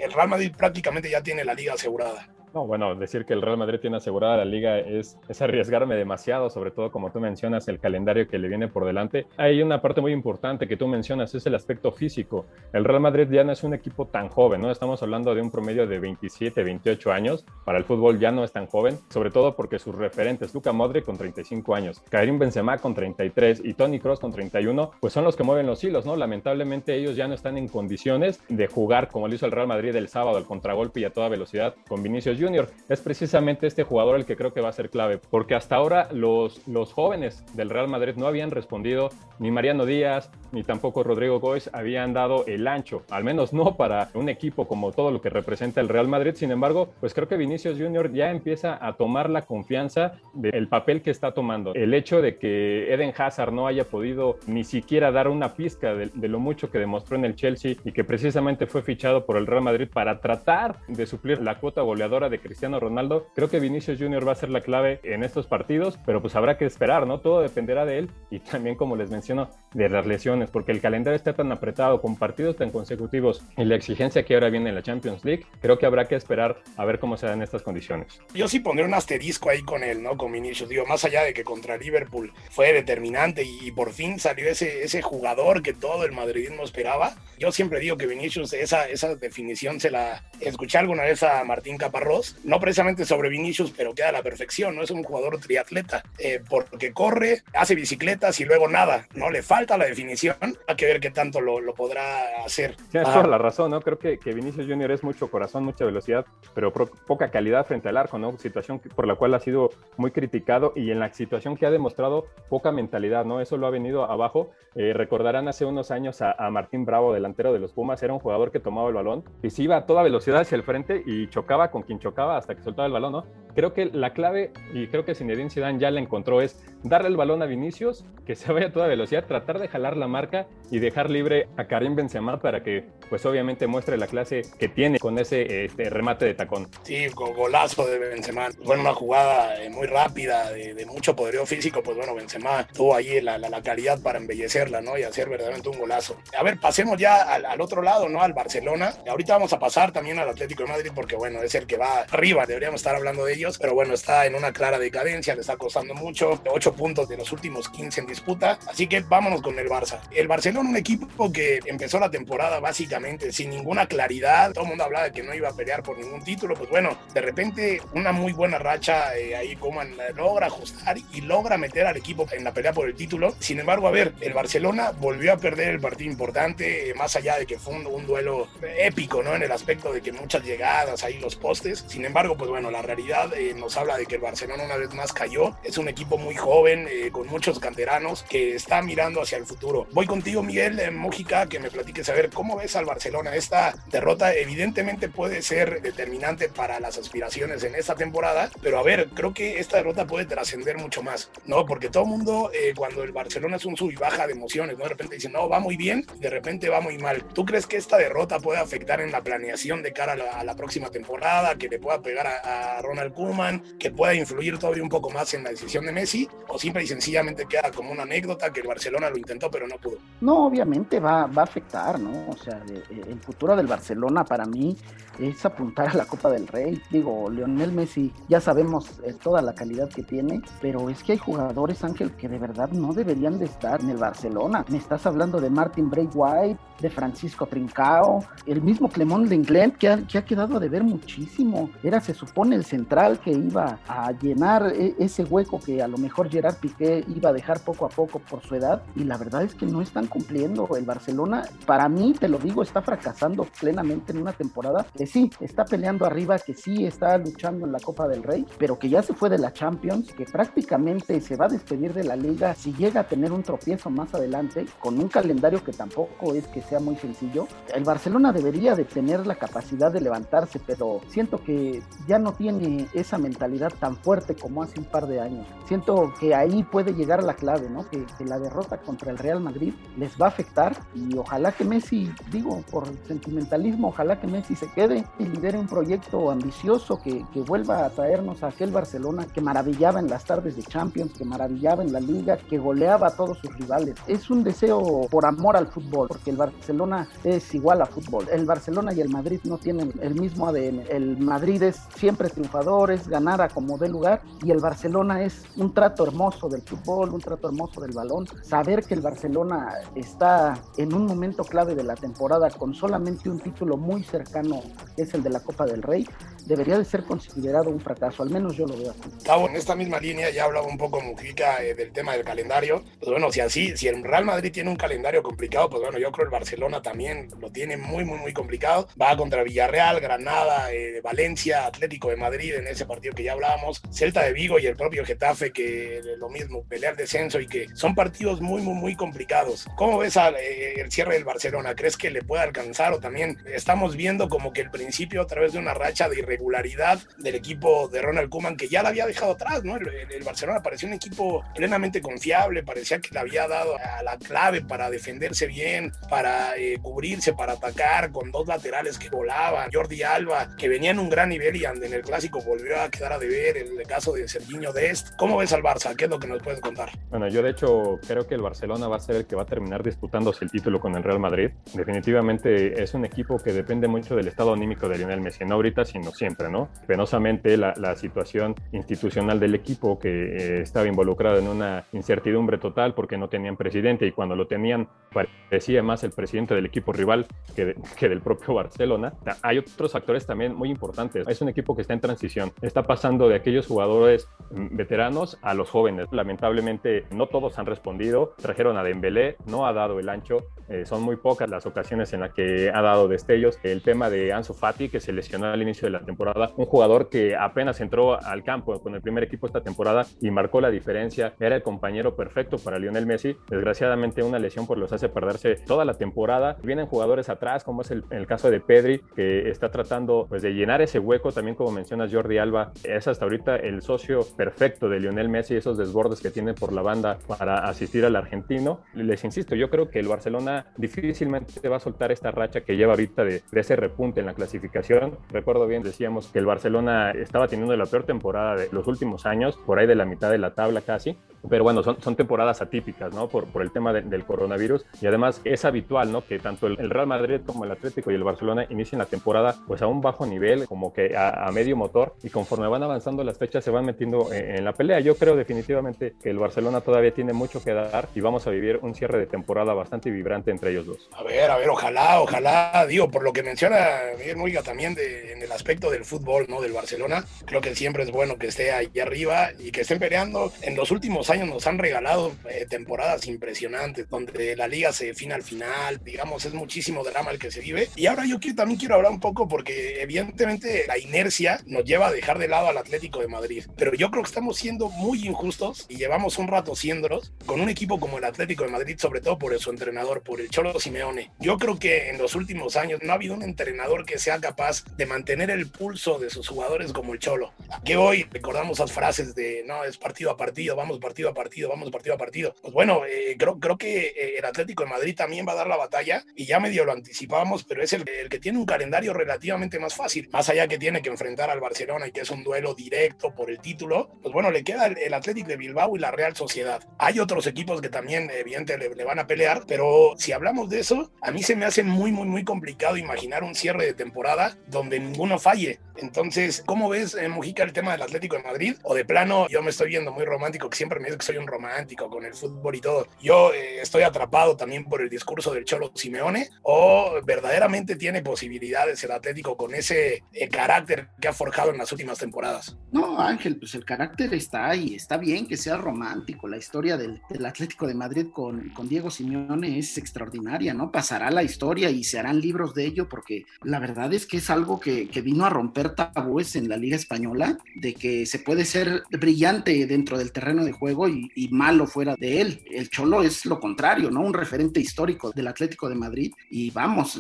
el 0.01 0.13
Real 0.13 0.29
Madrid 0.29 0.55
prácticamente 0.57 1.11
ya 1.11 1.23
tiene 1.23 1.45
la 1.45 1.53
liga 1.53 1.75
asegurada? 1.75 2.29
No, 2.53 2.67
bueno, 2.67 2.97
decir 2.97 3.25
que 3.25 3.33
el 3.33 3.43
Real 3.43 3.57
Madrid 3.57 3.79
tiene 3.81 3.99
asegurada 3.99 4.39
la 4.39 4.45
liga 4.45 4.79
es, 4.79 5.17
es, 5.29 5.41
arriesgarme 5.41 5.95
demasiado, 5.95 6.51
sobre 6.51 6.73
todo 6.73 6.91
como 6.91 7.13
tú 7.13 7.21
mencionas, 7.21 7.69
el 7.69 7.79
calendario 7.79 8.27
que 8.27 8.39
le 8.39 8.49
viene 8.49 8.67
por 8.67 8.85
delante. 8.85 9.27
Hay 9.37 9.63
una 9.63 9.81
parte 9.81 10.01
muy 10.01 10.13
importante 10.13 10.67
que 10.67 10.77
tú 10.77 10.89
mencionas, 10.89 11.33
es 11.35 11.47
el 11.47 11.55
aspecto 11.55 11.93
físico. 11.93 12.47
El 12.73 12.85
Real 12.85 13.01
Madrid 13.01 13.29
ya 13.31 13.45
no 13.45 13.53
es 13.53 13.63
un 13.63 13.73
equipo 13.73 14.07
tan 14.07 14.29
joven, 14.29 14.63
¿no? 14.63 14.71
Estamos 14.73 15.01
hablando 15.01 15.33
de 15.33 15.43
un 15.43 15.51
promedio 15.53 15.87
de 15.87 16.01
27, 16.01 16.65
28 16.65 17.13
años. 17.13 17.45
Para 17.65 17.79
el 17.79 17.85
fútbol 17.85 18.19
ya 18.19 18.33
no 18.33 18.43
es 18.43 18.51
tan 18.51 18.67
joven, 18.67 18.99
sobre 19.11 19.31
todo 19.31 19.55
porque 19.55 19.79
sus 19.79 19.95
referentes, 19.95 20.53
Luka 20.53 20.73
Modric 20.73 21.05
con 21.05 21.17
35 21.17 21.75
años, 21.77 22.03
Karim 22.09 22.37
Benzema 22.39 22.79
con 22.79 22.95
33 22.95 23.63
y 23.65 23.75
Tony 23.75 24.01
Cross 24.01 24.19
con 24.19 24.33
31, 24.33 24.91
pues 24.99 25.13
son 25.13 25.23
los 25.23 25.37
que 25.37 25.45
mueven 25.45 25.67
los 25.67 25.85
hilos, 25.85 26.05
¿no? 26.05 26.17
Lamentablemente 26.17 26.97
ellos 26.97 27.15
ya 27.15 27.29
no 27.29 27.35
están 27.35 27.57
en 27.59 27.69
condiciones 27.69 28.41
de 28.49 28.67
jugar 28.67 29.07
como 29.07 29.29
lo 29.29 29.35
hizo 29.35 29.47
el 29.47 29.53
Real 29.53 29.69
Madrid 29.69 29.95
el 29.95 30.09
sábado, 30.09 30.37
al 30.37 30.47
contragolpe 30.47 30.99
y 30.99 31.05
a 31.05 31.13
toda 31.13 31.29
velocidad 31.29 31.77
con 31.89 32.03
Vinicius 32.03 32.40
Es 32.89 33.03
precisamente 33.03 33.67
este 33.67 33.83
jugador 33.85 34.17
el 34.17 34.25
que 34.25 34.37
creo 34.37 34.55
que 34.55 34.63
va 34.63 34.71
a 34.71 34.73
ser 34.73 34.89
clave, 34.89 35.19
porque 35.19 35.55
hasta 35.55 35.77
ahora 35.77 36.09
los, 36.13 36.67
los 36.67 36.93
jóvenes 36.93 37.45
del 37.55 37.69
Real 37.69 37.89
Madrid 37.89 38.15
no 38.17 38.27
habían 38.27 38.51
respondido, 38.51 39.11
ni 39.39 39.51
Mariano 39.51 39.85
Díaz, 39.85 40.31
ni 40.53 40.63
tampoco 40.63 41.03
Rodrigo 41.03 41.39
Goes 41.39 41.69
habían 41.73 42.15
dado 42.15 42.47
el 42.47 42.67
ancho, 42.67 43.03
al 43.11 43.25
menos 43.25 43.53
no 43.53 43.77
para 43.77 44.09
un 44.15 44.31
equipo 44.31 44.67
como 44.67 44.91
todo 44.91 45.11
lo 45.11 45.21
que 45.21 45.29
representa 45.29 45.83
el 45.83 45.89
Real 45.89 46.09
Madrid. 46.09 46.33
Sin 46.35 46.51
embargo, 46.51 46.91
pues 47.01 47.13
creo 47.13 47.29
que 47.29 47.37
Vinicius 47.37 47.79
Junior 47.79 48.11
ya 48.13 48.31
empieza 48.31 48.79
a 48.85 48.95
tomar 48.95 49.29
la 49.29 49.43
confianza 49.43 50.13
del 50.33 50.69
papel 50.69 51.03
que 51.03 51.11
está 51.11 51.33
tomando. 51.33 51.75
El 51.75 51.93
hecho 51.93 52.23
de 52.23 52.39
que 52.39 52.93
Eden 52.93 53.13
Hazard 53.17 53.53
no 53.53 53.67
haya 53.67 53.85
podido 53.85 54.39
ni 54.47 54.65
siquiera 54.65 55.13
dar 55.13 55.29
una 55.29 55.55
pizca 55.55 55.95
de, 55.95 56.11
de 56.15 56.29
lo 56.29 56.41
mucho 56.41 56.71
que 56.71 56.79
demostró 56.79 57.17
en 57.17 57.27
el 57.27 57.35
Chelsea 57.35 57.77
y 57.85 57.93
que 57.93 58.05
precisamente 58.05 58.67
fue 58.67 58.81
fichado 58.81 59.27
por 59.27 59.37
el 59.37 59.47
Real 59.47 59.63
Madrid 59.63 59.89
para 59.93 60.21
tratar 60.21 60.79
de 60.89 61.07
suplir 61.07 61.43
la 61.43 61.59
cuota 61.59 61.83
goleadora 61.83 62.30
de 62.31 62.41
Cristiano 62.41 62.81
Ronaldo. 62.81 63.27
Creo 63.35 63.51
que 63.51 63.61
Vinicius 63.61 63.99
Junior 63.99 64.27
va 64.27 64.33
a 64.33 64.37
ser 64.37 64.51
la 64.51 64.61
clave 64.61 65.01
en 65.03 65.23
estos 65.23 65.47
partidos, 65.47 65.99
pero 66.07 66.21
pues 66.21 66.37
habrá 66.37 66.57
que 66.57 66.65
esperar, 66.65 67.07
¿no? 67.07 67.21
Todo 67.21 67.43
dependerá 67.43 67.85
de 67.85 67.99
él 67.99 68.11
y 68.31 68.39
también, 68.41 68.77
como 68.77 68.97
les 68.97 69.11
menciono, 69.11 69.51
de 69.75 69.89
las 69.89 70.07
lesiones, 70.07 70.51
porque 70.51 70.73
el 70.73 70.81
calendario 70.81 71.17
está 71.17 71.33
tan 71.35 71.53
apretado 71.53 72.01
con 72.01 72.17
partidos 72.17 72.57
tan 72.57 72.71
consecutivos 72.71 73.43
y 73.57 73.65
la 73.65 73.77
exigencia 73.77 74.25
que 74.25 74.35
ahora 74.35 74.51
viene 74.51 74.71
en 74.71 74.75
la 74.75 74.83
Champions 74.83 75.25
League, 75.25 75.45
creo 75.61 75.79
que 75.79 75.87
habrá 75.87 76.07
que 76.07 76.17
esperar 76.17 76.59
a 76.77 76.85
ver 76.85 76.99
cómo 76.99 77.17
se 77.17 77.27
dan 77.27 77.43
estas 77.43 77.63
condiciones. 77.63 78.21
Yo 78.35 78.49
sí 78.49 78.61
pondré 78.61 78.85
un 78.85 78.95
asterisco 78.95 79.51
ahí 79.51 79.63
con 79.63 79.83
él, 79.85 80.03
¿no? 80.03 80.17
Con 80.17 80.33
Vinicius, 80.33 80.69
digo, 80.69 80.87
más 80.87 81.05
allá 81.05 81.23
de 81.23 81.35
que 81.35 81.45
contra 81.45 81.77
Liverpool 81.77 82.33
fue 82.51 82.73
determinante 82.73 83.43
y 83.45 83.71
por 83.73 83.93
fin 83.93 84.19
salió 84.19 84.49
ese, 84.49 84.85
ese 84.85 85.03
jugador 85.03 85.63
que 85.63 85.73
todo 85.73 86.05
el 86.05 86.13
madridismo 86.13 86.63
esperaba. 86.65 87.15
Yo 87.39 87.53
siempre 87.53 87.81
digo 87.81 87.97
que 87.97 88.07
Vinicius, 88.07 88.53
esa, 88.53 88.89
esa 88.89 89.15
definición 89.17 89.81
se 89.81 89.91
la 89.91 90.23
escuché 90.41 90.79
alguna 90.79 91.05
vez 91.05 91.23
a 91.23 91.43
Martín 91.45 91.79
Caparrós, 91.79 92.20
no 92.45 92.59
precisamente 92.61 93.05
sobre 93.05 93.29
Vinicius, 93.29 93.73
pero 93.77 93.95
queda 93.95 94.09
a 94.11 94.13
la 94.13 94.23
perfección, 94.23 94.77
¿no? 94.77 94.83
Es 94.83 94.91
un 94.91 95.03
jugador 95.03 95.39
triatleta, 95.39 96.03
eh, 96.19 96.41
porque 96.49 96.93
corre, 96.93 97.43
hace 97.55 97.75
bicicletas 97.75 98.41
y 98.41 98.45
luego 98.45 98.69
nada, 98.69 99.07
¿no? 99.15 99.31
Le 99.31 99.43
falta 99.43 99.77
la 99.77 99.87
definición, 99.87 100.37
hay 100.67 100.77
que 100.77 100.87
ver 100.87 101.01
qué 101.01 101.11
tanto 101.11 101.41
lo, 101.41 101.61
lo 101.61 101.75
podrá 101.75 102.45
hacer. 102.45 102.77
Tienes 102.91 103.09
ah. 103.09 103.15
toda 103.15 103.27
la 103.27 103.39
razón, 103.39 103.71
¿no? 103.71 103.81
Creo 103.81 103.99
que, 103.99 104.19
que 104.19 104.33
Vinicius 104.33 104.67
Junior 104.67 104.91
es 104.91 105.03
mucho 105.03 105.31
corazón, 105.31 105.65
mucha 105.65 105.85
velocidad, 105.85 106.27
pero 106.55 106.73
pro, 106.73 106.87
poca 106.87 107.31
calidad 107.31 107.67
frente 107.67 107.89
al 107.89 107.97
arco, 107.97 108.19
¿no? 108.19 108.37
Situación 108.39 108.81
por 108.81 109.07
la 109.07 109.15
cual 109.15 109.35
ha 109.35 109.41
sido 109.41 109.71
muy 109.97 110.11
criticado 110.11 110.73
y 110.77 110.91
en 110.91 111.01
la 111.01 111.13
situación 111.13 111.57
que 111.57 111.67
ha 111.67 111.71
demostrado 111.71 112.27
poca 112.49 112.73
mentalidad, 112.73 113.25
¿no? 113.25 113.41
Eso 113.41 113.57
lo 113.57 113.67
ha 113.67 113.71
venido 113.71 114.05
abajo. 114.05 114.51
Eh, 114.75 114.93
recordarán 114.93 115.49
hace 115.49 115.65
unos 115.65 115.91
años 115.91 116.23
a, 116.23 116.33
a 116.33 116.51
Martín 116.51 116.85
Bravo, 116.85 117.13
delantero 117.13 117.53
de 117.53 117.59
los 117.59 117.73
Pumas, 117.73 118.03
era 118.03 118.13
un 118.13 118.21
jugador 118.21 118.51
que 118.51 118.61
tomaba 118.61 118.89
el 118.89 118.95
balón 118.95 119.25
y 119.43 119.51
se 119.51 119.63
iba 119.63 119.77
a 119.77 119.87
toda 119.87 120.03
velocidad 120.03 120.41
hacia 120.41 120.57
el 120.57 120.63
frente 120.63 121.03
y 121.05 121.29
chocaba 121.29 121.71
con 121.71 121.83
quien 121.83 121.99
chocaba 121.99 122.10
hasta 122.19 122.55
que 122.55 122.63
soltaba 122.63 122.87
el 122.87 122.93
balón, 122.93 123.13
¿no? 123.13 123.25
Creo 123.55 123.73
que 123.73 123.87
la 123.87 124.13
clave, 124.13 124.53
y 124.73 124.87
creo 124.89 125.05
que 125.05 125.15
Zinedine 125.15 125.51
Zidane 125.51 125.79
ya 125.79 125.91
la 125.91 126.01
encontró, 126.01 126.41
es 126.41 126.57
darle 126.83 127.09
el 127.09 127.17
balón 127.17 127.43
a 127.43 127.47
Vinicius, 127.47 128.05
que 128.25 128.35
se 128.37 128.53
vaya 128.53 128.69
a 128.69 128.73
toda 128.73 128.87
velocidad, 128.87 129.27
tratar 129.27 129.59
de 129.59 129.69
jalar 129.69 129.97
la 129.97 130.07
marca 130.07 130.47
y 130.71 130.79
dejar 130.79 131.11
libre 131.11 131.49
a 131.57 131.65
Karim 131.65 131.97
Benzema 131.97 132.41
para 132.41 132.63
que, 132.63 132.85
pues 133.09 133.27
obviamente, 133.27 133.67
muestre 133.67 133.97
la 133.97 134.07
clase 134.07 134.43
que 134.59 134.69
tiene 134.69 134.99
con 134.99 135.19
ese 135.19 135.65
este, 135.65 135.91
remate 135.91 136.25
de 136.25 136.35
tacón. 136.35 136.69
Sí, 136.83 137.07
golazo 137.09 137.87
de 137.87 137.99
Benzema. 137.99 138.49
Fue 138.65 138.79
una 138.79 138.95
jugada 138.95 139.55
muy 139.71 139.87
rápida, 139.87 140.51
de, 140.51 140.87
mucho 140.87 141.15
poderío 141.15 141.47
físico, 141.47 141.83
pues 141.83 141.97
bueno, 141.97 142.15
Benzema 142.15 142.67
tuvo 142.67 142.95
ahí 142.95 143.21
la, 143.21 143.39
la, 143.39 143.49
la, 143.49 143.63
calidad 143.63 144.01
para 144.01 144.19
embellecerla, 144.19 144.81
¿no? 144.81 144.99
Y 144.99 145.03
hacer 145.03 145.29
verdaderamente 145.29 145.69
un 145.69 145.79
golazo. 145.79 146.17
A 146.37 146.43
ver, 146.43 146.59
pasemos 146.59 146.99
ya 146.99 147.23
al, 147.23 147.45
al 147.45 147.61
otro 147.61 147.83
lado, 147.83 148.09
¿no? 148.09 148.23
Al 148.23 148.33
Barcelona. 148.33 148.93
Ahorita 149.09 149.35
vamos 149.35 149.53
a 149.53 149.59
pasar 149.59 149.93
también 149.93 150.19
al 150.19 150.29
Atlético 150.29 150.63
de 150.65 150.71
Madrid 150.71 150.91
porque, 150.95 151.17
bueno, 151.17 151.43
es 151.43 151.55
el 151.55 151.67
que 151.67 151.77
va 151.77 152.07
arriba, 152.11 152.47
deberíamos 152.47 152.81
estar 152.81 152.97
hablando 152.97 153.25
de 153.25 153.35
ellos 153.35 153.50
pero 153.59 153.75
bueno, 153.75 153.95
está 153.95 154.27
en 154.27 154.35
una 154.35 154.53
clara 154.53 154.79
decadencia, 154.79 155.35
le 155.35 155.41
está 155.41 155.57
costando 155.57 155.95
mucho, 155.95 156.41
8 156.47 156.73
puntos 156.75 157.09
de 157.09 157.17
los 157.17 157.33
últimos 157.33 157.69
15 157.69 158.01
en 158.01 158.07
disputa, 158.07 158.59
así 158.67 158.87
que 158.87 159.01
vámonos 159.01 159.43
con 159.43 159.59
el 159.59 159.69
Barça. 159.69 160.01
El 160.11 160.29
Barcelona, 160.29 160.69
un 160.69 160.77
equipo 160.77 161.33
que 161.33 161.61
empezó 161.67 161.99
la 161.99 162.11
temporada 162.11 162.61
básicamente 162.61 163.33
sin 163.33 163.51
ninguna 163.51 163.87
claridad, 163.87 164.53
todo 164.53 164.65
el 164.65 164.71
mundo 164.71 164.85
hablaba 164.85 165.07
de 165.07 165.13
que 165.13 165.23
no 165.23 165.35
iba 165.35 165.49
a 165.49 165.53
pelear 165.53 165.83
por 165.83 165.99
ningún 165.99 166.23
título, 166.23 166.55
pues 166.55 166.71
bueno, 166.71 166.99
de 167.13 167.21
repente 167.21 167.81
una 167.95 168.13
muy 168.13 168.33
buena 168.33 168.59
racha 168.59 169.17
eh, 169.17 169.37
ahí 169.37 169.57
Coman 169.57 169.95
logra 170.17 170.47
ajustar 170.47 170.97
y 171.13 171.21
logra 171.23 171.59
meter 171.59 171.87
al 171.87 171.97
equipo 171.97 172.27
en 172.33 172.45
la 172.45 172.53
pelea 172.53 172.73
por 172.73 172.89
el 172.89 172.95
título. 172.95 173.35
Sin 173.39 173.61
embargo, 173.61 173.89
a 173.89 173.91
ver, 173.91 174.15
el 174.21 174.33
Barcelona 174.33 174.93
volvió 174.93 175.33
a 175.33 175.37
perder 175.37 175.69
el 175.69 175.81
partido 175.81 176.11
importante, 176.11 176.91
eh, 176.91 176.95
más 176.95 177.17
allá 177.17 177.39
de 177.39 177.47
que 177.47 177.59
fue 177.59 177.75
un, 177.75 177.87
un 177.87 178.07
duelo 178.07 178.49
épico, 178.79 179.23
¿no? 179.23 179.35
En 179.35 179.43
el 179.43 179.53
aspecto 179.53 179.93
de 179.93 180.01
que 180.01 180.13
muchas 180.13 180.45
llegadas 180.45 181.03
ahí 181.05 181.19
los 181.19 181.37
postes. 181.37 181.85
Sin 181.89 182.05
embargo, 182.05 182.37
pues 182.37 182.51
bueno, 182.51 182.71
la 182.71 182.83
realidad 182.83 183.30
eh, 183.35 183.55
nos 183.57 183.77
habla 183.77 183.97
de 183.97 184.07
que 184.07 184.17
el 184.17 184.21
Barcelona 184.21 184.65
una 184.65 184.77
vez 184.77 184.93
más 184.95 185.13
cayó. 185.13 185.57
Es 185.63 185.79
un 185.79 185.89
equipo 185.89 186.19
muy 186.19 186.35
joven, 186.35 186.87
eh, 186.91 187.11
con 187.11 187.27
muchos 187.29 187.59
canteranos, 187.59 188.23
que 188.25 188.55
está 188.55 188.83
mirando 188.83 189.23
hacia 189.23 189.39
el 189.39 189.47
futuro. 189.47 189.87
Voy 189.93 190.07
contigo, 190.07 190.43
Miguel 190.43 190.79
eh, 190.81 190.91
Mójica, 190.91 191.47
que 191.47 191.59
me 191.59 191.71
platiques 191.71 192.09
a 192.09 192.15
ver 192.15 192.31
cómo 192.31 192.57
ves 192.57 192.77
al 192.77 192.85
Barcelona. 192.85 193.35
Esta 193.35 193.75
derrota 193.91 194.35
evidentemente 194.35 195.09
puede 195.09 195.43
ser 195.43 195.83
determinante 195.83 196.49
para 196.49 196.81
las 196.81 196.99
aspiraciones 196.99 197.65
en 197.65 197.75
esta 197.75 197.95
temporada, 197.95 198.51
pero 198.63 198.79
a 198.79 198.83
ver, 198.83 199.09
creo 199.15 199.33
que 199.33 199.59
esta 199.59 199.79
derrota 199.79 200.07
puede 200.07 200.25
trascender 200.25 200.79
mucho 200.79 201.03
más, 201.03 201.31
¿no? 201.47 201.67
Porque 201.67 201.89
todo 201.89 202.05
el 202.05 202.11
mundo, 202.11 202.51
cuando 202.77 203.03
el 203.03 203.13
Barcelona 203.13 203.57
es 203.57 203.65
un 203.65 203.77
sub 203.77 203.91
y 203.91 203.97
baja 203.97 204.27
de 204.27 204.33
emociones, 204.33 204.77
¿no? 204.77 204.85
De 204.85 204.91
repente 204.91 205.17
dicen, 205.17 205.33
no, 205.33 205.49
va 205.49 205.61
muy 205.61 205.77
bien, 205.77 206.07
de 206.19 206.31
repente 206.31 206.69
va 206.69 206.81
muy 206.81 206.99
mal. 206.99 207.25
¿Tú 207.35 207.45
crees 207.45 207.67
que 207.67 207.77
esta 207.77 207.99
derrota 207.99 208.39
puede 208.39 208.59
afectar 208.59 209.01
en 209.01 209.11
la 209.13 209.23
planeación 209.23 209.83
de 209.83 209.93
cara 209.93 210.13
a 210.13 210.17
la, 210.17 210.31
a 210.33 210.45
la 210.45 210.57
próxima 210.57 210.91
temporada, 210.91 211.57
que 211.57 211.69
le 211.69 211.79
pueda 211.79 212.01
pegar 212.01 212.27
a, 212.27 212.79
a 212.79 212.83
Ronald 212.83 213.13
Koeman, 213.21 213.63
que 213.79 213.91
pueda 213.91 214.15
influir 214.15 214.59
todavía 214.59 214.83
un 214.83 214.89
poco 214.89 215.11
más 215.11 215.35
en 215.35 215.45
la 215.45 215.51
decisión 215.51 215.85
de 215.85 215.93
Messi, 215.93 216.29
o 216.49 216.59
simple 216.59 216.83
y 216.83 216.87
sencillamente 216.87 217.45
queda 217.47 217.71
como 217.71 217.93
una 217.93 218.05
anécdota 218.05 218.51
que 218.51 218.61
el 218.61 218.67
Barcelona 218.67 219.11
lo 219.11 219.19
intentó 219.19 219.51
pero 219.51 219.69
no 219.69 219.77
pudo? 219.77 219.99
No, 220.21 220.47
obviamente 220.47 221.01
va, 221.01 221.27
va 221.27 221.43
a 221.43 221.45
afectar, 221.45 222.01
¿no? 222.01 222.31
O 222.31 222.37
sea, 222.37 222.63
el 222.91 223.21
futuro 223.21 223.55
del 223.57 223.67
Barcelona 223.67 224.25
para 224.25 224.47
mí 224.47 224.77
es 225.19 225.45
apuntar 225.45 225.91
a 225.91 225.95
la 225.95 226.05
Copa 226.07 226.31
del 226.31 226.47
Rey. 226.47 226.81
Digo, 226.91 227.29
Lionel 227.31 227.73
Messi, 227.73 228.13
ya 228.29 228.41
sabemos 228.41 229.01
eh, 229.05 229.15
toda 229.23 229.43
la 229.43 229.55
calidad 229.55 229.89
que 229.89 230.03
tiene, 230.03 230.41
pero 230.61 230.89
es 230.89 231.03
que 231.03 231.13
hay 231.13 231.19
jugadores, 231.19 231.85
Ángel, 231.85 232.13
que 232.13 232.29
de 232.29 232.39
verdad 232.39 232.71
no 232.71 232.93
deberían 232.93 233.39
de 233.39 233.45
estar 233.45 233.81
en 233.81 233.91
el 233.91 233.99
Barcelona. 233.99 234.65
Me 234.69 234.79
estás 234.79 235.07
hablando 235.07 235.41
de 235.41 235.51
Martin 235.51 235.91
Bray 235.91 236.09
White, 236.15 236.59
de 236.81 236.91
Francisco 236.91 237.47
Trincao, 237.47 238.25
el 238.47 238.63
mismo 238.63 238.89
Clemón 238.89 239.29
Lenglet, 239.29 239.77
que 239.77 239.89
ha, 239.89 240.07
que 240.07 240.19
ha 240.19 240.25
quedado 240.25 240.57
a 240.57 240.61
deber 240.61 240.83
muchísimo. 240.83 241.71
Era, 241.83 242.01
se 242.01 242.15
supone, 242.15 242.57
el 242.57 242.65
central 242.65 243.10
que 243.19 243.33
iba 243.33 243.79
a 243.89 244.13
llenar 244.13 244.73
e, 244.75 244.95
ese 244.99 245.25
hueco 245.25 245.59
que 245.59 245.83
a 245.83 245.89
lo 245.89 245.99
mejor 245.99 246.31
Gerard 246.31 246.57
Piqué 246.57 247.05
iba 247.09 247.31
a 247.31 247.33
dejar 247.33 247.61
poco 247.61 247.87
a 247.87 247.89
poco 247.89 248.19
por 248.19 248.43
su 248.43 248.55
edad, 248.55 248.83
y 248.97 249.05
la 249.05 249.17
verdad 249.17 249.43
es 249.43 249.55
que 249.55 249.67
no 249.67 249.81
están 249.81 250.07
cumpliendo. 250.07 250.69
El 250.77 250.85
Barcelona, 250.85 251.45
para 251.67 251.89
mí, 251.89 252.15
te 252.19 252.29
lo 252.29 252.39
digo, 252.39 252.63
está 252.63 252.83
fracasando 252.83 253.47
plenamente 253.61 254.13
en 254.13 254.19
una 254.19 254.33
temporada 254.33 254.87
que 254.97 255.07
sí, 255.07 255.31
está 255.41 255.65
peleando 255.65 256.07
arriba, 256.07 256.39
que 256.39 256.55
sí 256.55 256.87
está 256.87 257.17
luchando 257.19 257.67
en 257.67 257.73
la 257.73 257.81
Copa 257.81 258.07
del 258.09 258.23
Rey, 258.23 258.47
pero 258.59 258.79
que 258.79 258.89
ya 258.89 259.03
se 259.03 259.15
fue 259.15 259.29
de 259.29 259.39
la 259.39 259.53
Champions, 259.53 260.13
que 260.13 260.25
prácticamente 260.25 261.21
se 261.21 261.37
va 261.37 261.47
a 261.47 261.49
despedir 261.49 261.93
de 261.93 262.05
la 262.05 262.17
liga 262.17 262.55
si 262.55 262.73
llega 262.75 263.01
a 263.01 263.09
tener 263.09 263.33
un 263.33 263.43
tropiezo 263.43 263.91
más 263.91 264.15
adelante, 264.15 264.67
con 264.79 264.99
un 264.99 265.09
calendario 265.09 265.63
que 265.63 265.73
tampoco 265.73 266.35
es 266.35 266.47
que 266.49 266.63
sea 266.63 266.81
muy 266.81 266.97
sencillo. 266.97 267.47
El 267.75 267.85
Barcelona 267.85 268.33
debería 268.33 268.75
de 268.75 268.85
tener 268.85 269.27
la 269.27 269.35
capacidad 269.35 269.93
de 269.93 270.01
levantarse, 270.01 270.61
pero 270.67 271.01
siento 271.09 271.43
que 271.43 271.83
ya 272.07 272.19
no 272.19 272.33
tiene 272.33 272.87
esa 273.01 273.19
mentalidad 273.19 273.73
tan 273.79 273.97
fuerte 273.97 274.35
como 274.35 274.63
hace 274.63 274.79
un 274.79 274.87
par 274.87 275.07
de 275.07 275.21
años. 275.21 275.47
Siento 275.67 276.13
que 276.19 276.35
ahí 276.35 276.63
puede 276.65 276.95
llegar 276.95 277.23
la 277.23 277.35
clave, 277.35 277.69
¿no? 277.69 277.89
Que, 277.89 278.05
que 278.19 278.25
la 278.25 278.39
derrota 278.39 278.79
contra 278.79 279.11
el 279.11 279.19
Real 279.19 279.41
Madrid 279.41 279.75
les 279.97 280.13
va 280.21 280.27
a 280.27 280.29
afectar 280.29 280.77
y 280.95 281.17
ojalá 281.17 281.53
que 281.53 281.65
Messi, 281.65 282.11
digo, 282.31 282.63
por 282.71 282.85
sentimentalismo, 283.07 283.89
ojalá 283.89 284.21
que 284.21 284.27
Messi 284.27 284.55
se 284.55 284.71
quede 284.73 285.05
y 285.19 285.25
lidere 285.25 285.59
un 285.59 285.67
proyecto 285.67 286.31
ambicioso 286.31 287.01
que, 287.03 287.25
que, 287.33 287.41
vuelva 287.41 287.85
a 287.85 287.91
traernos 287.91 288.43
a 288.43 288.49
aquel 288.49 288.71
Barcelona 288.71 289.27
que 289.27 289.41
maravillaba 289.41 290.01
en 290.01 290.09
las 290.09 290.25
tardes 290.25 290.57
de 290.57 290.63
Champions, 290.63 291.13
que 291.13 291.25
maravillaba 291.25 291.83
en 291.83 291.93
la 291.93 292.01
liga, 292.01 292.37
que 292.37 292.59
goleaba 292.59 293.09
a 293.09 293.11
todos 293.11 293.39
sus 293.39 293.55
rivales. 293.57 293.97
Es 294.07 294.31
un 294.31 294.45
deseo 294.45 295.07
por 295.11 295.25
amor 295.27 295.57
al 295.57 295.69
fútbol, 295.69 296.09
porque 296.09 296.31
el 296.31 296.37
Barcelona 296.37 297.09
es 297.25 297.55
igual 297.55 297.83
a 297.83 297.87
fútbol. 297.87 298.27
El 298.31 298.45
Barcelona 298.45 298.93
y 298.93 299.01
el 299.01 299.09
Madrid 299.09 299.41
no 299.45 299.59
tienen 299.59 299.93
el 300.01 300.15
mismo 300.15 300.49
ADN. 300.49 300.83
El 300.89 301.19
Madrid 301.19 301.63
es 301.63 301.77
siempre 301.97 302.29
triunfador, 302.29 302.90
es 302.91 303.09
ganar 303.09 303.41
a 303.41 303.49
como 303.49 303.79
dé 303.79 303.89
lugar, 303.89 304.23
y 304.43 304.51
el 304.51 304.59
Barcelona 304.59 305.23
es 305.23 305.45
un 305.57 305.73
trato 305.73 306.07
hermoso 306.07 306.49
del 306.49 306.63
fútbol, 306.63 307.15
un 307.15 307.21
trato 307.21 307.49
hermoso 307.49 307.81
del 307.81 307.93
balón. 307.93 308.27
Saber 308.43 308.85
que 308.85 308.95
el 308.95 309.01
Barcelona 309.01 309.75
está 309.95 310.59
en 310.77 310.95
un 310.95 311.07
momento 311.07 311.45
clave 311.45 311.75
de 311.75 311.85
la 311.85 311.95
temporada 311.95 312.51
con 312.51 312.75
solamente 312.75 313.29
un 313.29 313.41
título 313.41 313.77
muy 313.77 314.03
cercano, 314.03 314.61
que 314.97 315.03
es 315.03 315.15
el 315.15 315.23
de 315.23 315.31
la 315.31 315.41
Copa 315.41 315.67
del 315.67 315.83
Rey, 315.83 316.07
debería 316.47 316.79
de 316.79 316.85
ser 316.85 317.05
considerado 317.05 317.71
un 317.71 317.81
fracaso, 317.81 318.23
al 318.23 318.31
menos 318.31 318.57
yo 318.57 318.67
lo 318.67 318.77
veo 318.77 318.91
así. 318.91 319.01
Gabo, 319.25 319.49
en 319.49 319.57
esta 319.57 319.75
misma 319.75 319.99
línea 320.01 320.31
ya 320.31 320.45
hablaba 320.45 320.67
un 320.67 320.79
poco 320.79 321.01
Mujica 321.01 321.63
eh, 321.63 321.75
del 321.75 321.93
tema 321.93 322.13
del 322.15 322.25
calendario. 322.25 322.83
Pues 322.99 323.11
bueno, 323.11 323.31
si 323.31 323.41
así, 323.41 323.77
si 323.77 323.89
el 323.89 324.03
Real 324.03 324.25
Madrid 324.25 324.53
tiene 324.53 324.71
un 324.71 324.77
calendario 324.77 325.23
complicado, 325.23 325.71
pues 325.71 325.83
bueno, 325.83 325.99
yo 325.99 326.11
creo 326.13 326.25
el 326.25 326.31
Barcelona 326.31 326.83
también 326.83 327.29
lo 327.41 327.51
tiene 327.51 327.77
muy, 327.77 328.05
muy, 328.05 328.19
muy 328.19 328.33
complicado. 328.33 328.89
Va 329.01 329.17
contra 329.17 329.43
Villarreal, 329.43 330.01
Granada, 330.01 330.73
eh, 330.73 331.01
Valencia, 331.03 331.67
Atlético 331.67 332.11
de 332.11 332.17
Madrid 332.17 332.55
en 332.55 332.67
ese 332.67 332.87
partido 332.87 333.15
que 333.15 333.25
ya 333.25 333.33
hablábamos, 333.33 333.83
Celta 333.91 334.23
de 334.23 334.33
Vigo 334.33 334.59
y 334.59 334.67
el 334.67 334.77
propio 334.77 335.05
Getafe, 335.05 335.53
que 335.53 336.01
lo 336.19 336.29
mismo, 336.29 336.65
pelear 336.65 336.97
descenso 336.97 337.41
y 337.41 337.47
que 337.47 337.67
son 337.75 337.95
partidos 337.95 338.41
muy, 338.41 338.63
muy, 338.63 338.75
muy 338.75 338.97
complicados. 338.97 339.67
¿Cómo 339.77 339.99
ves 339.99 340.17
al, 340.17 340.37
eh, 340.37 340.81
el 340.81 340.91
cierre 340.91 341.15
del 341.15 341.25
Barcelona? 341.25 341.75
¿Crees 341.75 341.97
que 341.97 342.11
le 342.11 342.23
puede 342.23 342.43
alcanzar 342.43 342.93
o 342.93 343.01
también 343.01 343.39
estamos 343.47 343.97
viendo 343.97 344.29
como 344.29 344.53
que 344.53 344.61
el 344.61 344.71
principio 344.71 345.23
a 345.23 345.27
través 345.27 345.53
de 345.53 345.59
una 345.59 345.75
racha 345.75 346.09
de 346.09 346.23
irregularidad 346.31 347.01
del 347.19 347.35
equipo 347.35 347.89
de 347.89 348.03
Ronald 348.03 348.29
Koeman 348.29 348.57
que 348.57 348.69
ya 348.69 348.83
la 348.83 348.91
había 348.91 349.07
dejado 349.07 349.33
atrás, 349.33 349.65
¿no? 349.65 349.77
El, 349.77 349.89
el, 349.89 350.23
Barcelona 350.23 350.63
parecía 350.63 350.89
un 350.89 350.95
equipo 350.95 351.45
plenamente 351.55 352.01
confiable, 352.01 352.63
parecía 352.63 353.01
que 353.01 353.11
le 353.13 353.21
había 353.21 353.49
dado 353.49 353.77
la 354.05 354.17
clave 354.19 354.63
para 354.63 354.91
defenderse 354.91 355.47
bien, 355.47 355.93
para 356.09 356.57
eh, 356.57 356.79
cubrirse, 356.81 357.33
para 357.33 357.55
atacar, 357.55 358.13
con 358.13 358.31
dos 358.31 358.47
laterales 358.47 358.99
que 358.99 359.09
volaban, 359.11 359.71
Jordi 359.73 360.03
Alba, 360.03 360.57
que 360.57 360.69
venía 360.69 360.91
en 360.91 360.99
un 360.99 361.11
gran 361.11 361.29
nivel 361.29 361.57
y 361.57 361.65
en 361.65 361.93
el 361.93 362.03
clásico 362.03 362.41
volvió 362.41 362.81
a 362.81 362.91
quedar 362.91 363.13
a 363.13 363.19
deber, 363.19 363.57
el 363.57 363.83
caso 363.87 364.13
de 364.13 364.29
Serginho 364.29 364.73
Dest. 364.73 365.17
¿Cómo 365.17 365.37
ves 365.37 365.53
al 365.53 365.63
Barça? 365.63 365.95
¿Qué 365.97 366.05
es 366.05 366.11
lo 366.11 366.19
que 366.19 366.27
nos 366.27 366.43
puedes 366.43 366.61
contar? 366.61 366.91
Bueno, 367.11 367.29
yo 367.29 367.43
de 367.43 367.51
hecho 367.51 367.99
creo 368.07 368.27
que 368.27 368.35
el 368.35 368.43
Barcelona 368.43 368.89
va 368.89 368.97
a 368.97 369.01
ser 369.01 369.17
el 369.17 369.27
que 369.27 369.37
va 369.37 369.43
a 369.43 369.47
terminar 369.47 369.83
disputándose 369.83 370.45
el 370.45 370.51
título 370.51 370.81
con 370.81 370.95
el 370.97 371.03
Real 371.03 371.19
Madrid. 371.19 371.51
Definitivamente 371.75 372.83
es 372.83 372.95
un 372.95 373.05
equipo 373.05 373.39
que 373.39 373.53
depende 373.53 373.89
mucho 373.89 374.15
del 374.17 374.29
estado 374.29 374.53
anímico 374.53 374.89
de 374.89 374.99
Lionel 374.99 375.21
Messi, 375.21 375.45
no 375.45 375.57
ahorita, 375.57 375.85
sino 375.85 376.13
siempre, 376.21 376.51
¿no? 376.51 376.69
Penosamente 376.87 377.57
la, 377.57 377.73
la 377.79 377.97
situación 377.97 378.55
institucional 378.73 379.41
del 379.41 379.55
equipo 379.55 379.99
que 379.99 380.11
eh, 380.11 380.61
estaba 380.61 380.87
involucrado 380.87 381.39
en 381.39 381.49
una 381.49 381.85
incertidumbre 381.93 382.59
total 382.59 382.93
porque 382.93 383.17
no 383.17 383.31
tenían 383.31 383.57
presidente 383.57 384.07
y 384.07 384.13
cuando 384.13 384.37
lo 384.37 384.47
tenían 384.47 384.87
parecía 385.15 385.83
más 385.83 386.05
el 386.05 386.11
presidente 386.11 386.55
del 386.55 386.67
equipo 386.67 386.93
rival 386.93 387.27
que, 387.57 387.65
de, 387.65 387.77
que 387.99 388.11
del 388.11 388.21
propio 388.21 388.53
Barcelona. 388.63 389.15
Hay 389.43 389.57
otros 389.57 389.93
factores 389.93 390.27
también 390.27 390.55
muy 390.55 390.69
importantes. 390.69 391.27
Es 391.27 391.41
un 391.41 391.49
equipo 391.49 391.75
que 391.75 391.83
está 391.83 391.95
en 391.95 392.01
transición. 392.01 392.53
Está 392.61 392.83
pasando 392.83 393.27
de 393.27 393.37
aquellos 393.37 393.67
jugadores 393.67 394.29
veteranos 394.51 395.39
a 395.41 395.55
los 395.55 395.71
jóvenes. 395.71 396.07
Lamentablemente 396.13 397.05
no 397.13 397.29
todos 397.29 397.59
han 397.59 397.65
respondido. 397.65 398.35
Trajeron 398.43 398.77
a 398.77 398.83
Dembélé, 398.83 399.37
no 399.47 399.67
ha 399.67 399.73
dado 399.73 399.99
el 399.99 400.11
ancho. 400.11 400.37
Eh, 400.69 400.85
son 400.85 401.03
muy 401.03 401.17
pocas 401.17 401.49
las 401.49 401.65
ocasiones 401.65 402.13
en 402.13 402.21
las 402.21 402.35
que 402.35 402.71
ha 402.71 402.83
dado 402.83 403.09
destellos. 403.09 403.59
El 403.63 403.83
tema 403.83 404.11
de 404.11 404.35
Ansu 404.35 404.53
Fati, 404.53 404.91
que 404.91 405.01
se 405.01 405.13
lesionó 405.13 405.47
al 405.47 405.63
inicio 405.63 405.87
de 405.87 405.93
la 405.93 406.10
temporada, 406.11 406.51
un 406.57 406.67
jugador 406.67 407.09
que 407.09 407.37
apenas 407.37 407.81
entró 407.81 408.21
al 408.21 408.43
campo 408.43 408.81
con 408.81 408.95
el 408.95 409.01
primer 409.01 409.23
equipo 409.25 409.47
esta 409.47 409.61
temporada 409.63 410.07
y 410.21 410.31
marcó 410.31 410.61
la 410.61 410.71
diferencia. 410.71 411.35
Era 411.39 411.57
el 411.57 411.63
compañero 411.63 412.17
perfecto 412.17 412.59
para 412.59 412.79
Lionel 412.79 413.07
Messi. 413.07 413.37
Desgraciadamente 413.49 414.23
una 414.23 414.39
lesión 414.39 414.67
por 414.67 414.77
los 414.77 414.93
hace 414.93 415.09
perderse 415.09 415.55
toda 415.67 415.85
la 415.85 415.95
temporada. 415.95 416.57
Vienen 416.63 416.87
jugadores 416.87 417.29
atrás, 417.29 417.63
como 417.63 417.83
es 417.83 417.91
el, 417.91 418.05
el 418.11 418.27
caso 418.27 418.51
de 418.51 418.61
Pedri, 418.61 419.01
que 419.15 419.49
está 419.49 419.71
tratando 419.71 420.27
pues, 420.29 420.43
de 420.43 420.51
llenar 420.51 420.83
ese 420.83 420.99
hueco. 420.99 421.31
También 421.33 421.55
como 421.55 421.71
mencionas 421.71 422.13
Jordi 422.13 422.39
Alba, 422.39 422.73
es 422.83 423.07
hasta 423.07 423.25
ahorita 423.25 423.57
el 423.57 423.83
socio 423.83 424.21
perfecto 424.37 424.89
de 424.89 424.99
Lionel 424.99 425.29
Messi, 425.29 425.55
esos 425.55 425.79
desbordes 425.79 426.21
que 426.21 426.31
tiene 426.31 426.55
por 426.55 426.73
la 426.73 426.83
banda 426.83 427.19
para 427.39 427.69
asistir 427.69 428.05
al 428.05 428.17
argentino. 428.17 428.81
Les 428.95 429.23
insisto, 429.25 429.55
yo 429.55 429.71
creo 429.71 429.91
que 429.91 430.01
el 430.01 430.09
Barcelona 430.09 430.67
difícilmente 430.77 431.69
va 431.69 431.77
a 431.77 431.81
soltar 431.81 432.11
esta 432.11 432.31
racha 432.31 432.63
que 432.63 432.77
lleva 432.77 432.93
ahorita 432.95 433.25
de, 433.25 433.43
de, 433.51 433.61
ese 433.61 433.77
repunte 433.77 434.21
en 434.21 434.27
la 434.27 434.35
clasificación. 434.35 435.19
Recuerdo 435.31 435.67
bien, 435.67 435.83
decíamos 436.01 436.29
que 436.29 436.39
el 436.39 436.47
Barcelona 436.47 437.11
estaba 437.11 437.47
teniendo 437.47 437.77
la 437.77 437.85
peor 437.85 438.05
temporada 438.05 438.57
de 438.57 438.71
los 438.73 438.87
últimos 438.87 439.27
años, 439.27 439.59
por 439.67 439.79
ahí 439.79 439.87
de 439.87 439.95
la 439.95 440.07
mitad 440.07 440.31
de 440.31 440.39
la 440.39 440.55
tabla 440.55 440.81
casi, 440.81 441.19
pero 441.49 441.65
bueno, 441.65 441.83
son, 441.83 442.01
son 442.01 442.17
temporadas 442.17 442.61
atípicas, 442.63 443.13
¿no? 443.13 443.29
Por, 443.29 443.47
por 443.47 443.63
el 443.63 443.71
tema 443.71 443.93
del 443.93 444.25
coronavirus 444.25 444.85
y 445.01 445.07
además 445.07 445.41
es 445.45 445.65
habitual, 445.65 446.13
¿no? 446.13 446.25
Que 446.25 446.39
tanto 446.39 446.67
el, 446.67 446.91
Real 446.91 447.07
Madrid 447.07 447.41
como 447.45 447.65
el 447.65 447.71
Atlético 447.71 448.11
y 448.11 448.15
el 448.15 448.25
Barcelona 448.25 448.67
inicien 448.69 448.99
la 448.99 449.07
temporada 449.07 449.57
pues 449.67 449.83
a 449.83 449.87
un 449.87 450.01
bajo 450.01 450.27
nivel, 450.27 450.67
como 450.67 450.93
que 450.93 451.17
a, 451.17 451.49
medio 451.53 451.77
motor 451.77 452.15
y 452.23 452.31
conforme 452.31 452.69
van 452.69 452.83
avanzando 452.83 453.25
las 453.25 453.37
fechas 453.37 453.65
se 453.65 453.71
van 453.71 453.85
metiendo 453.85 454.33
en, 454.33 454.57
en, 454.57 454.65
la 454.65 454.73
pelea. 454.73 455.01
Yo 455.01 455.17
creo 455.17 455.35
definitivamente 455.35 456.15
que 456.23 456.31
el 456.31 456.39
Barcelona 456.39 456.81
todavía 456.81 457.13
tiene 457.13 457.33
mucho 457.33 457.63
que 457.63 457.73
dar 457.73 458.09
y 458.15 458.21
vamos 458.21 458.47
a 458.47 458.51
vivir 458.51 458.79
un 458.83 458.95
cierre 458.95 459.19
de 459.19 459.27
temporada 459.27 459.75
bastante 459.75 460.11
vibrante 460.11 460.51
entre 460.51 460.71
ellos 460.71 460.87
dos. 460.87 461.09
A 461.13 461.23
ver, 461.23 461.51
a 461.51 461.57
ver, 461.57 461.69
ojalá, 461.69 462.21
ojalá, 462.21 462.87
digo, 462.87 463.11
por 463.11 463.23
lo 463.23 463.33
que 463.33 463.43
menciona 463.43 463.79
Miguel 464.19 464.37
Muiga 464.37 464.63
también 464.63 464.95
de, 464.95 465.33
en 465.33 465.43
el 465.43 465.53
aspecto 465.53 465.91
del 465.91 466.05
fútbol, 466.05 466.47
¿no? 466.49 466.61
Del 466.61 466.73
Barcelona, 466.73 467.25
creo 467.47 467.61
que 467.61 467.75
siempre 467.75 468.03
es 468.03 468.11
bueno 468.11 468.37
que 468.39 468.49
esté 468.49 468.73
ahí 468.73 468.91
arriba 469.01 469.51
y 469.59 469.71
que 469.71 469.83
estén 469.83 469.99
peleando. 469.99 470.53
En 470.63 470.77
los 470.77 470.91
últimos 470.91 471.30
años 471.31 471.49
nos 471.49 471.67
han 471.67 471.79
regalado 471.79 472.33
eh, 472.49 472.67
temporadas 472.69 473.27
impresionantes, 473.27 474.09
donde 474.09 474.57
la 474.57 474.69
liga 474.69 474.93
se 474.93 475.07
define 475.07 475.35
al 475.35 475.43
final, 475.43 476.01
digamos, 476.05 476.45
es 476.45 476.55
muchísimo 476.55 477.05
drama 477.05 477.31
el 477.31 477.39
que 477.39 477.51
se 477.51 477.61
vive. 477.61 477.89
Y 477.97 478.07
ahora 478.07 478.27
yo 478.27 478.41
quiero, 478.41 478.57
también 478.57 478.79
quiero 478.79 478.97
hablar 478.97 479.13
un 479.13 479.21
poco 479.21 479.49
porque 479.49 480.03
evidentemente 480.03 480.85
la 480.87 480.99
inercia 480.99 481.61
nos 481.67 481.85
lleva 481.85 482.09
a 482.09 482.13
dejar 482.13 482.39
de 482.39 482.49
lado 482.49 482.69
al 482.69 482.79
Atlético 482.79 483.21
de 483.21 483.29
Madrid, 483.29 483.65
pero 483.77 483.95
yo 483.95 484.11
creo 484.11 484.23
que 484.23 484.29
estamos 484.29 484.57
siendo 484.57 484.89
muy 484.89 485.27
injustos 485.27 485.87
y 485.89 485.97
llevamos 485.97 486.39
un 486.39 486.49
rato 486.49 486.75
siéndolos 486.75 487.33
con 487.47 487.61
un 487.61 487.69
equipo 487.69 488.01
como 488.01 488.19
el 488.19 488.25
Atlético 488.25 488.65
de 488.65 488.71
Madrid, 488.71 488.97
sobre 488.99 489.21
todo 489.21 489.39
por 489.39 489.59
su 489.59 489.71
entrenador, 489.71 490.23
por 490.23 490.41
el 490.41 490.51
Cholo 490.51 490.79
Simeone. 490.79 491.33
Yo 491.39 491.59
creo 491.59 491.79
que 491.79 492.11
en 492.11 492.19
los 492.19 492.35
últimos 492.35 492.77
años 492.77 493.01
no 493.03 493.13
ha 493.13 493.17
habido 493.17 493.35
un 493.35 493.43
entrenador 493.43 494.05
que 494.05 494.19
sea 494.19 494.41
capaz 494.41 494.85
de 494.97 495.07
mantener 495.07 495.51
el 495.51 495.69
pulso 495.69 496.19
de 496.19 496.31
sus 496.31 496.49
jugadores 496.49 496.93
como 496.93 497.13
el 497.13 497.19
Cholo. 497.19 497.53
Que 497.85 497.97
hoy 497.97 498.27
recordamos 498.31 498.79
esas 498.79 498.93
frases 498.93 499.35
de 499.35 499.65
no, 499.67 499.85
es 499.85 499.99
partido 499.99 500.31
a 500.31 500.37
partido, 500.37 500.77
vamos 500.77 500.99
partido 500.99 501.20
a 501.29 501.35
partido, 501.35 501.69
vamos 501.69 501.91
partido 501.91 502.15
a 502.15 502.19
partido. 502.19 502.55
Pues 502.63 502.73
bueno, 502.73 503.03
eh, 503.07 503.37
creo, 503.39 503.59
creo 503.61 503.77
que 503.77 504.07
eh, 504.07 504.39
el 504.39 504.45
Atlético 504.45 504.85
de 504.85 504.91
Madrid 504.91 505.15
también 505.15 505.47
va 505.47 505.53
a 505.53 505.57
dar 505.57 505.67
la 505.67 505.77
batalla 505.77 506.25
y 506.35 506.47
ya 506.47 506.59
medio 506.61 506.85
lo 506.85 506.93
anticipábamos, 506.93 507.65
pero 507.65 507.83
es 507.83 507.93
el, 507.93 508.09
el 508.09 508.29
que 508.29 508.39
tiene 508.39 508.59
un 508.59 508.67
calendario 508.67 509.13
relativamente 509.13 509.79
más 509.79 509.95
fácil. 509.95 510.29
Más 510.33 510.49
allá 510.49 510.67
que 510.69 510.79
tiene 510.79 511.03
que 511.03 511.11
enfrentar 511.11 511.51
al 511.51 511.61
Barcelona 511.61 512.07
y 512.07 512.13
que 512.13 512.23
es 512.23 512.31
un 512.31 512.43
duelo 512.43 512.75
directo 512.75 513.35
por 513.35 513.51
el 513.51 513.59
título, 513.61 514.11
pues 514.23 514.33
bueno, 514.33 514.51
le 514.51 514.65
queda 514.65 514.87
el, 514.87 514.97
el 514.99 515.15
Atlético 515.15 515.49
de 515.49 515.57
Bilbao 515.57 515.97
y 515.97 515.99
la 515.99 516.11
Real 516.11 516.35
Sociedad. 516.35 516.83
Hay 516.99 517.19
otros 517.19 517.47
equipos 517.47 517.81
que 517.81 517.89
también, 517.89 518.31
evidentemente, 518.31 518.89
le, 518.89 518.95
le 518.95 519.05
van 519.05 519.19
a 519.19 519.27
pelear, 519.27 519.65
pero 519.67 520.15
si 520.17 520.33
hablamos 520.33 520.69
de 520.71 520.81
eso, 520.81 521.11
a 521.23 521.31
mí 521.31 521.43
se 521.43 521.57
me 521.57 521.65
hace 521.65 521.83
muy, 521.83 522.13
muy, 522.13 522.27
muy 522.27 522.45
complicado 522.45 522.97
imaginar 522.97 523.43
un 523.43 523.55
cierre 523.55 523.87
de 523.87 523.95
temporada 523.95 524.57
donde 524.67 525.01
ninguno 525.01 525.39
falle. 525.39 525.81
Entonces, 525.97 526.63
¿cómo 526.65 526.89
ves, 526.89 527.15
eh, 527.15 527.29
Mujica, 527.29 527.63
el 527.63 527.73
tema 527.73 527.93
del 527.93 528.03
Atlético 528.03 528.37
de 528.37 528.43
Madrid? 528.43 528.77
O 528.83 528.95
de 528.95 529.05
plano, 529.05 529.49
yo 529.49 529.63
me 529.63 529.71
estoy 529.71 529.89
viendo 529.89 530.13
muy 530.13 530.25
romántico, 530.25 530.71
que 530.71 530.77
siempre 530.77 530.99
me 530.99 531.10
que 531.17 531.25
soy 531.25 531.37
un 531.37 531.47
romántico 531.47 532.09
con 532.09 532.25
el 532.25 532.35
fútbol 532.35 532.75
y 532.75 532.81
todo. 532.81 533.07
Yo 533.23 533.53
eh, 533.53 533.81
estoy 533.81 534.03
atrapado 534.03 534.57
también 534.57 534.85
por 534.85 535.01
el 535.01 535.09
discurso 535.09 535.53
del 535.53 535.65
Cholo 535.65 535.93
Simeone, 535.95 536.49
o 536.63 537.21
verdaderamente 537.25 537.97
tiene 537.97 538.23
posibilidades 538.23 539.03
el 539.05 539.13
Atlético 539.13 539.57
con 539.57 539.75
ese 539.75 540.23
eh, 540.33 540.49
carácter 540.49 541.09
que 541.21 541.29
ha 541.29 541.33
forjado 541.33 541.71
en 541.71 541.79
las 541.79 541.91
últimas 541.93 542.19
temporadas. 542.19 542.77
No, 542.93 543.21
Ángel, 543.21 543.57
pues 543.57 543.75
el 543.75 543.85
carácter 543.85 544.35
está 544.35 544.69
ahí, 544.69 544.95
está 544.95 545.17
bien 545.17 545.47
que 545.47 545.57
sea 545.57 545.77
romántico. 545.77 546.49
La 546.49 546.57
historia 546.57 546.97
del, 546.97 547.21
Atlético 547.45 547.87
de 547.87 547.95
Madrid 547.95 548.27
con, 548.33 548.71
con 548.71 548.89
Diego 548.89 549.11
Simeone 549.11 549.79
es 549.79 549.99
extraordinaria, 549.99 550.75
¿no? 550.75 550.91
Pasará 550.93 551.31
la 551.31 551.43
historia 551.43 551.91
y 551.91 552.05
se 552.05 552.19
harán 552.19 552.41
libros 552.41 552.75
de 552.75 552.87
ello, 552.87 553.09
porque 553.09 553.45
la 553.63 553.79
verdad 553.79 554.13
es 554.13 554.27
que 554.27 554.39
es 554.39 554.51
algo 554.51 554.81
que, 554.81 555.09
que 555.09 555.21
vino 555.21 555.45
a 555.45 555.51
romper 555.51 555.95
tabúes 555.95 556.57
en 556.57 556.69
la 556.69 556.77
Liga 556.77 556.97
Española, 556.97 557.59
de 557.75 557.95
que 557.95 558.27
se 558.27 558.39
puede 558.39 558.65
ser 558.65 559.03
brillante 559.11 559.87
dentro 559.87 560.19
del 560.19 560.33
terreno 560.33 560.65
de 560.65 560.73
juego 560.73 561.00
y, 561.09 561.31
y, 561.35 561.49
malo 561.49 561.87
fuera 561.87 562.17
de 562.17 562.41
él. 562.41 562.63
El 562.71 562.89
Cholo 562.91 563.23
es 563.23 563.45
lo 563.47 563.59
contrario, 563.59 564.11
¿no? 564.11 564.21
Un 564.21 564.35
referente 564.35 564.81
histórico 564.81 565.31
del 565.33 565.49
Atlético 565.49 565.89
de 565.89 565.95
Madrid 565.95 566.33
y 566.51 566.71
vamos, 566.71 567.19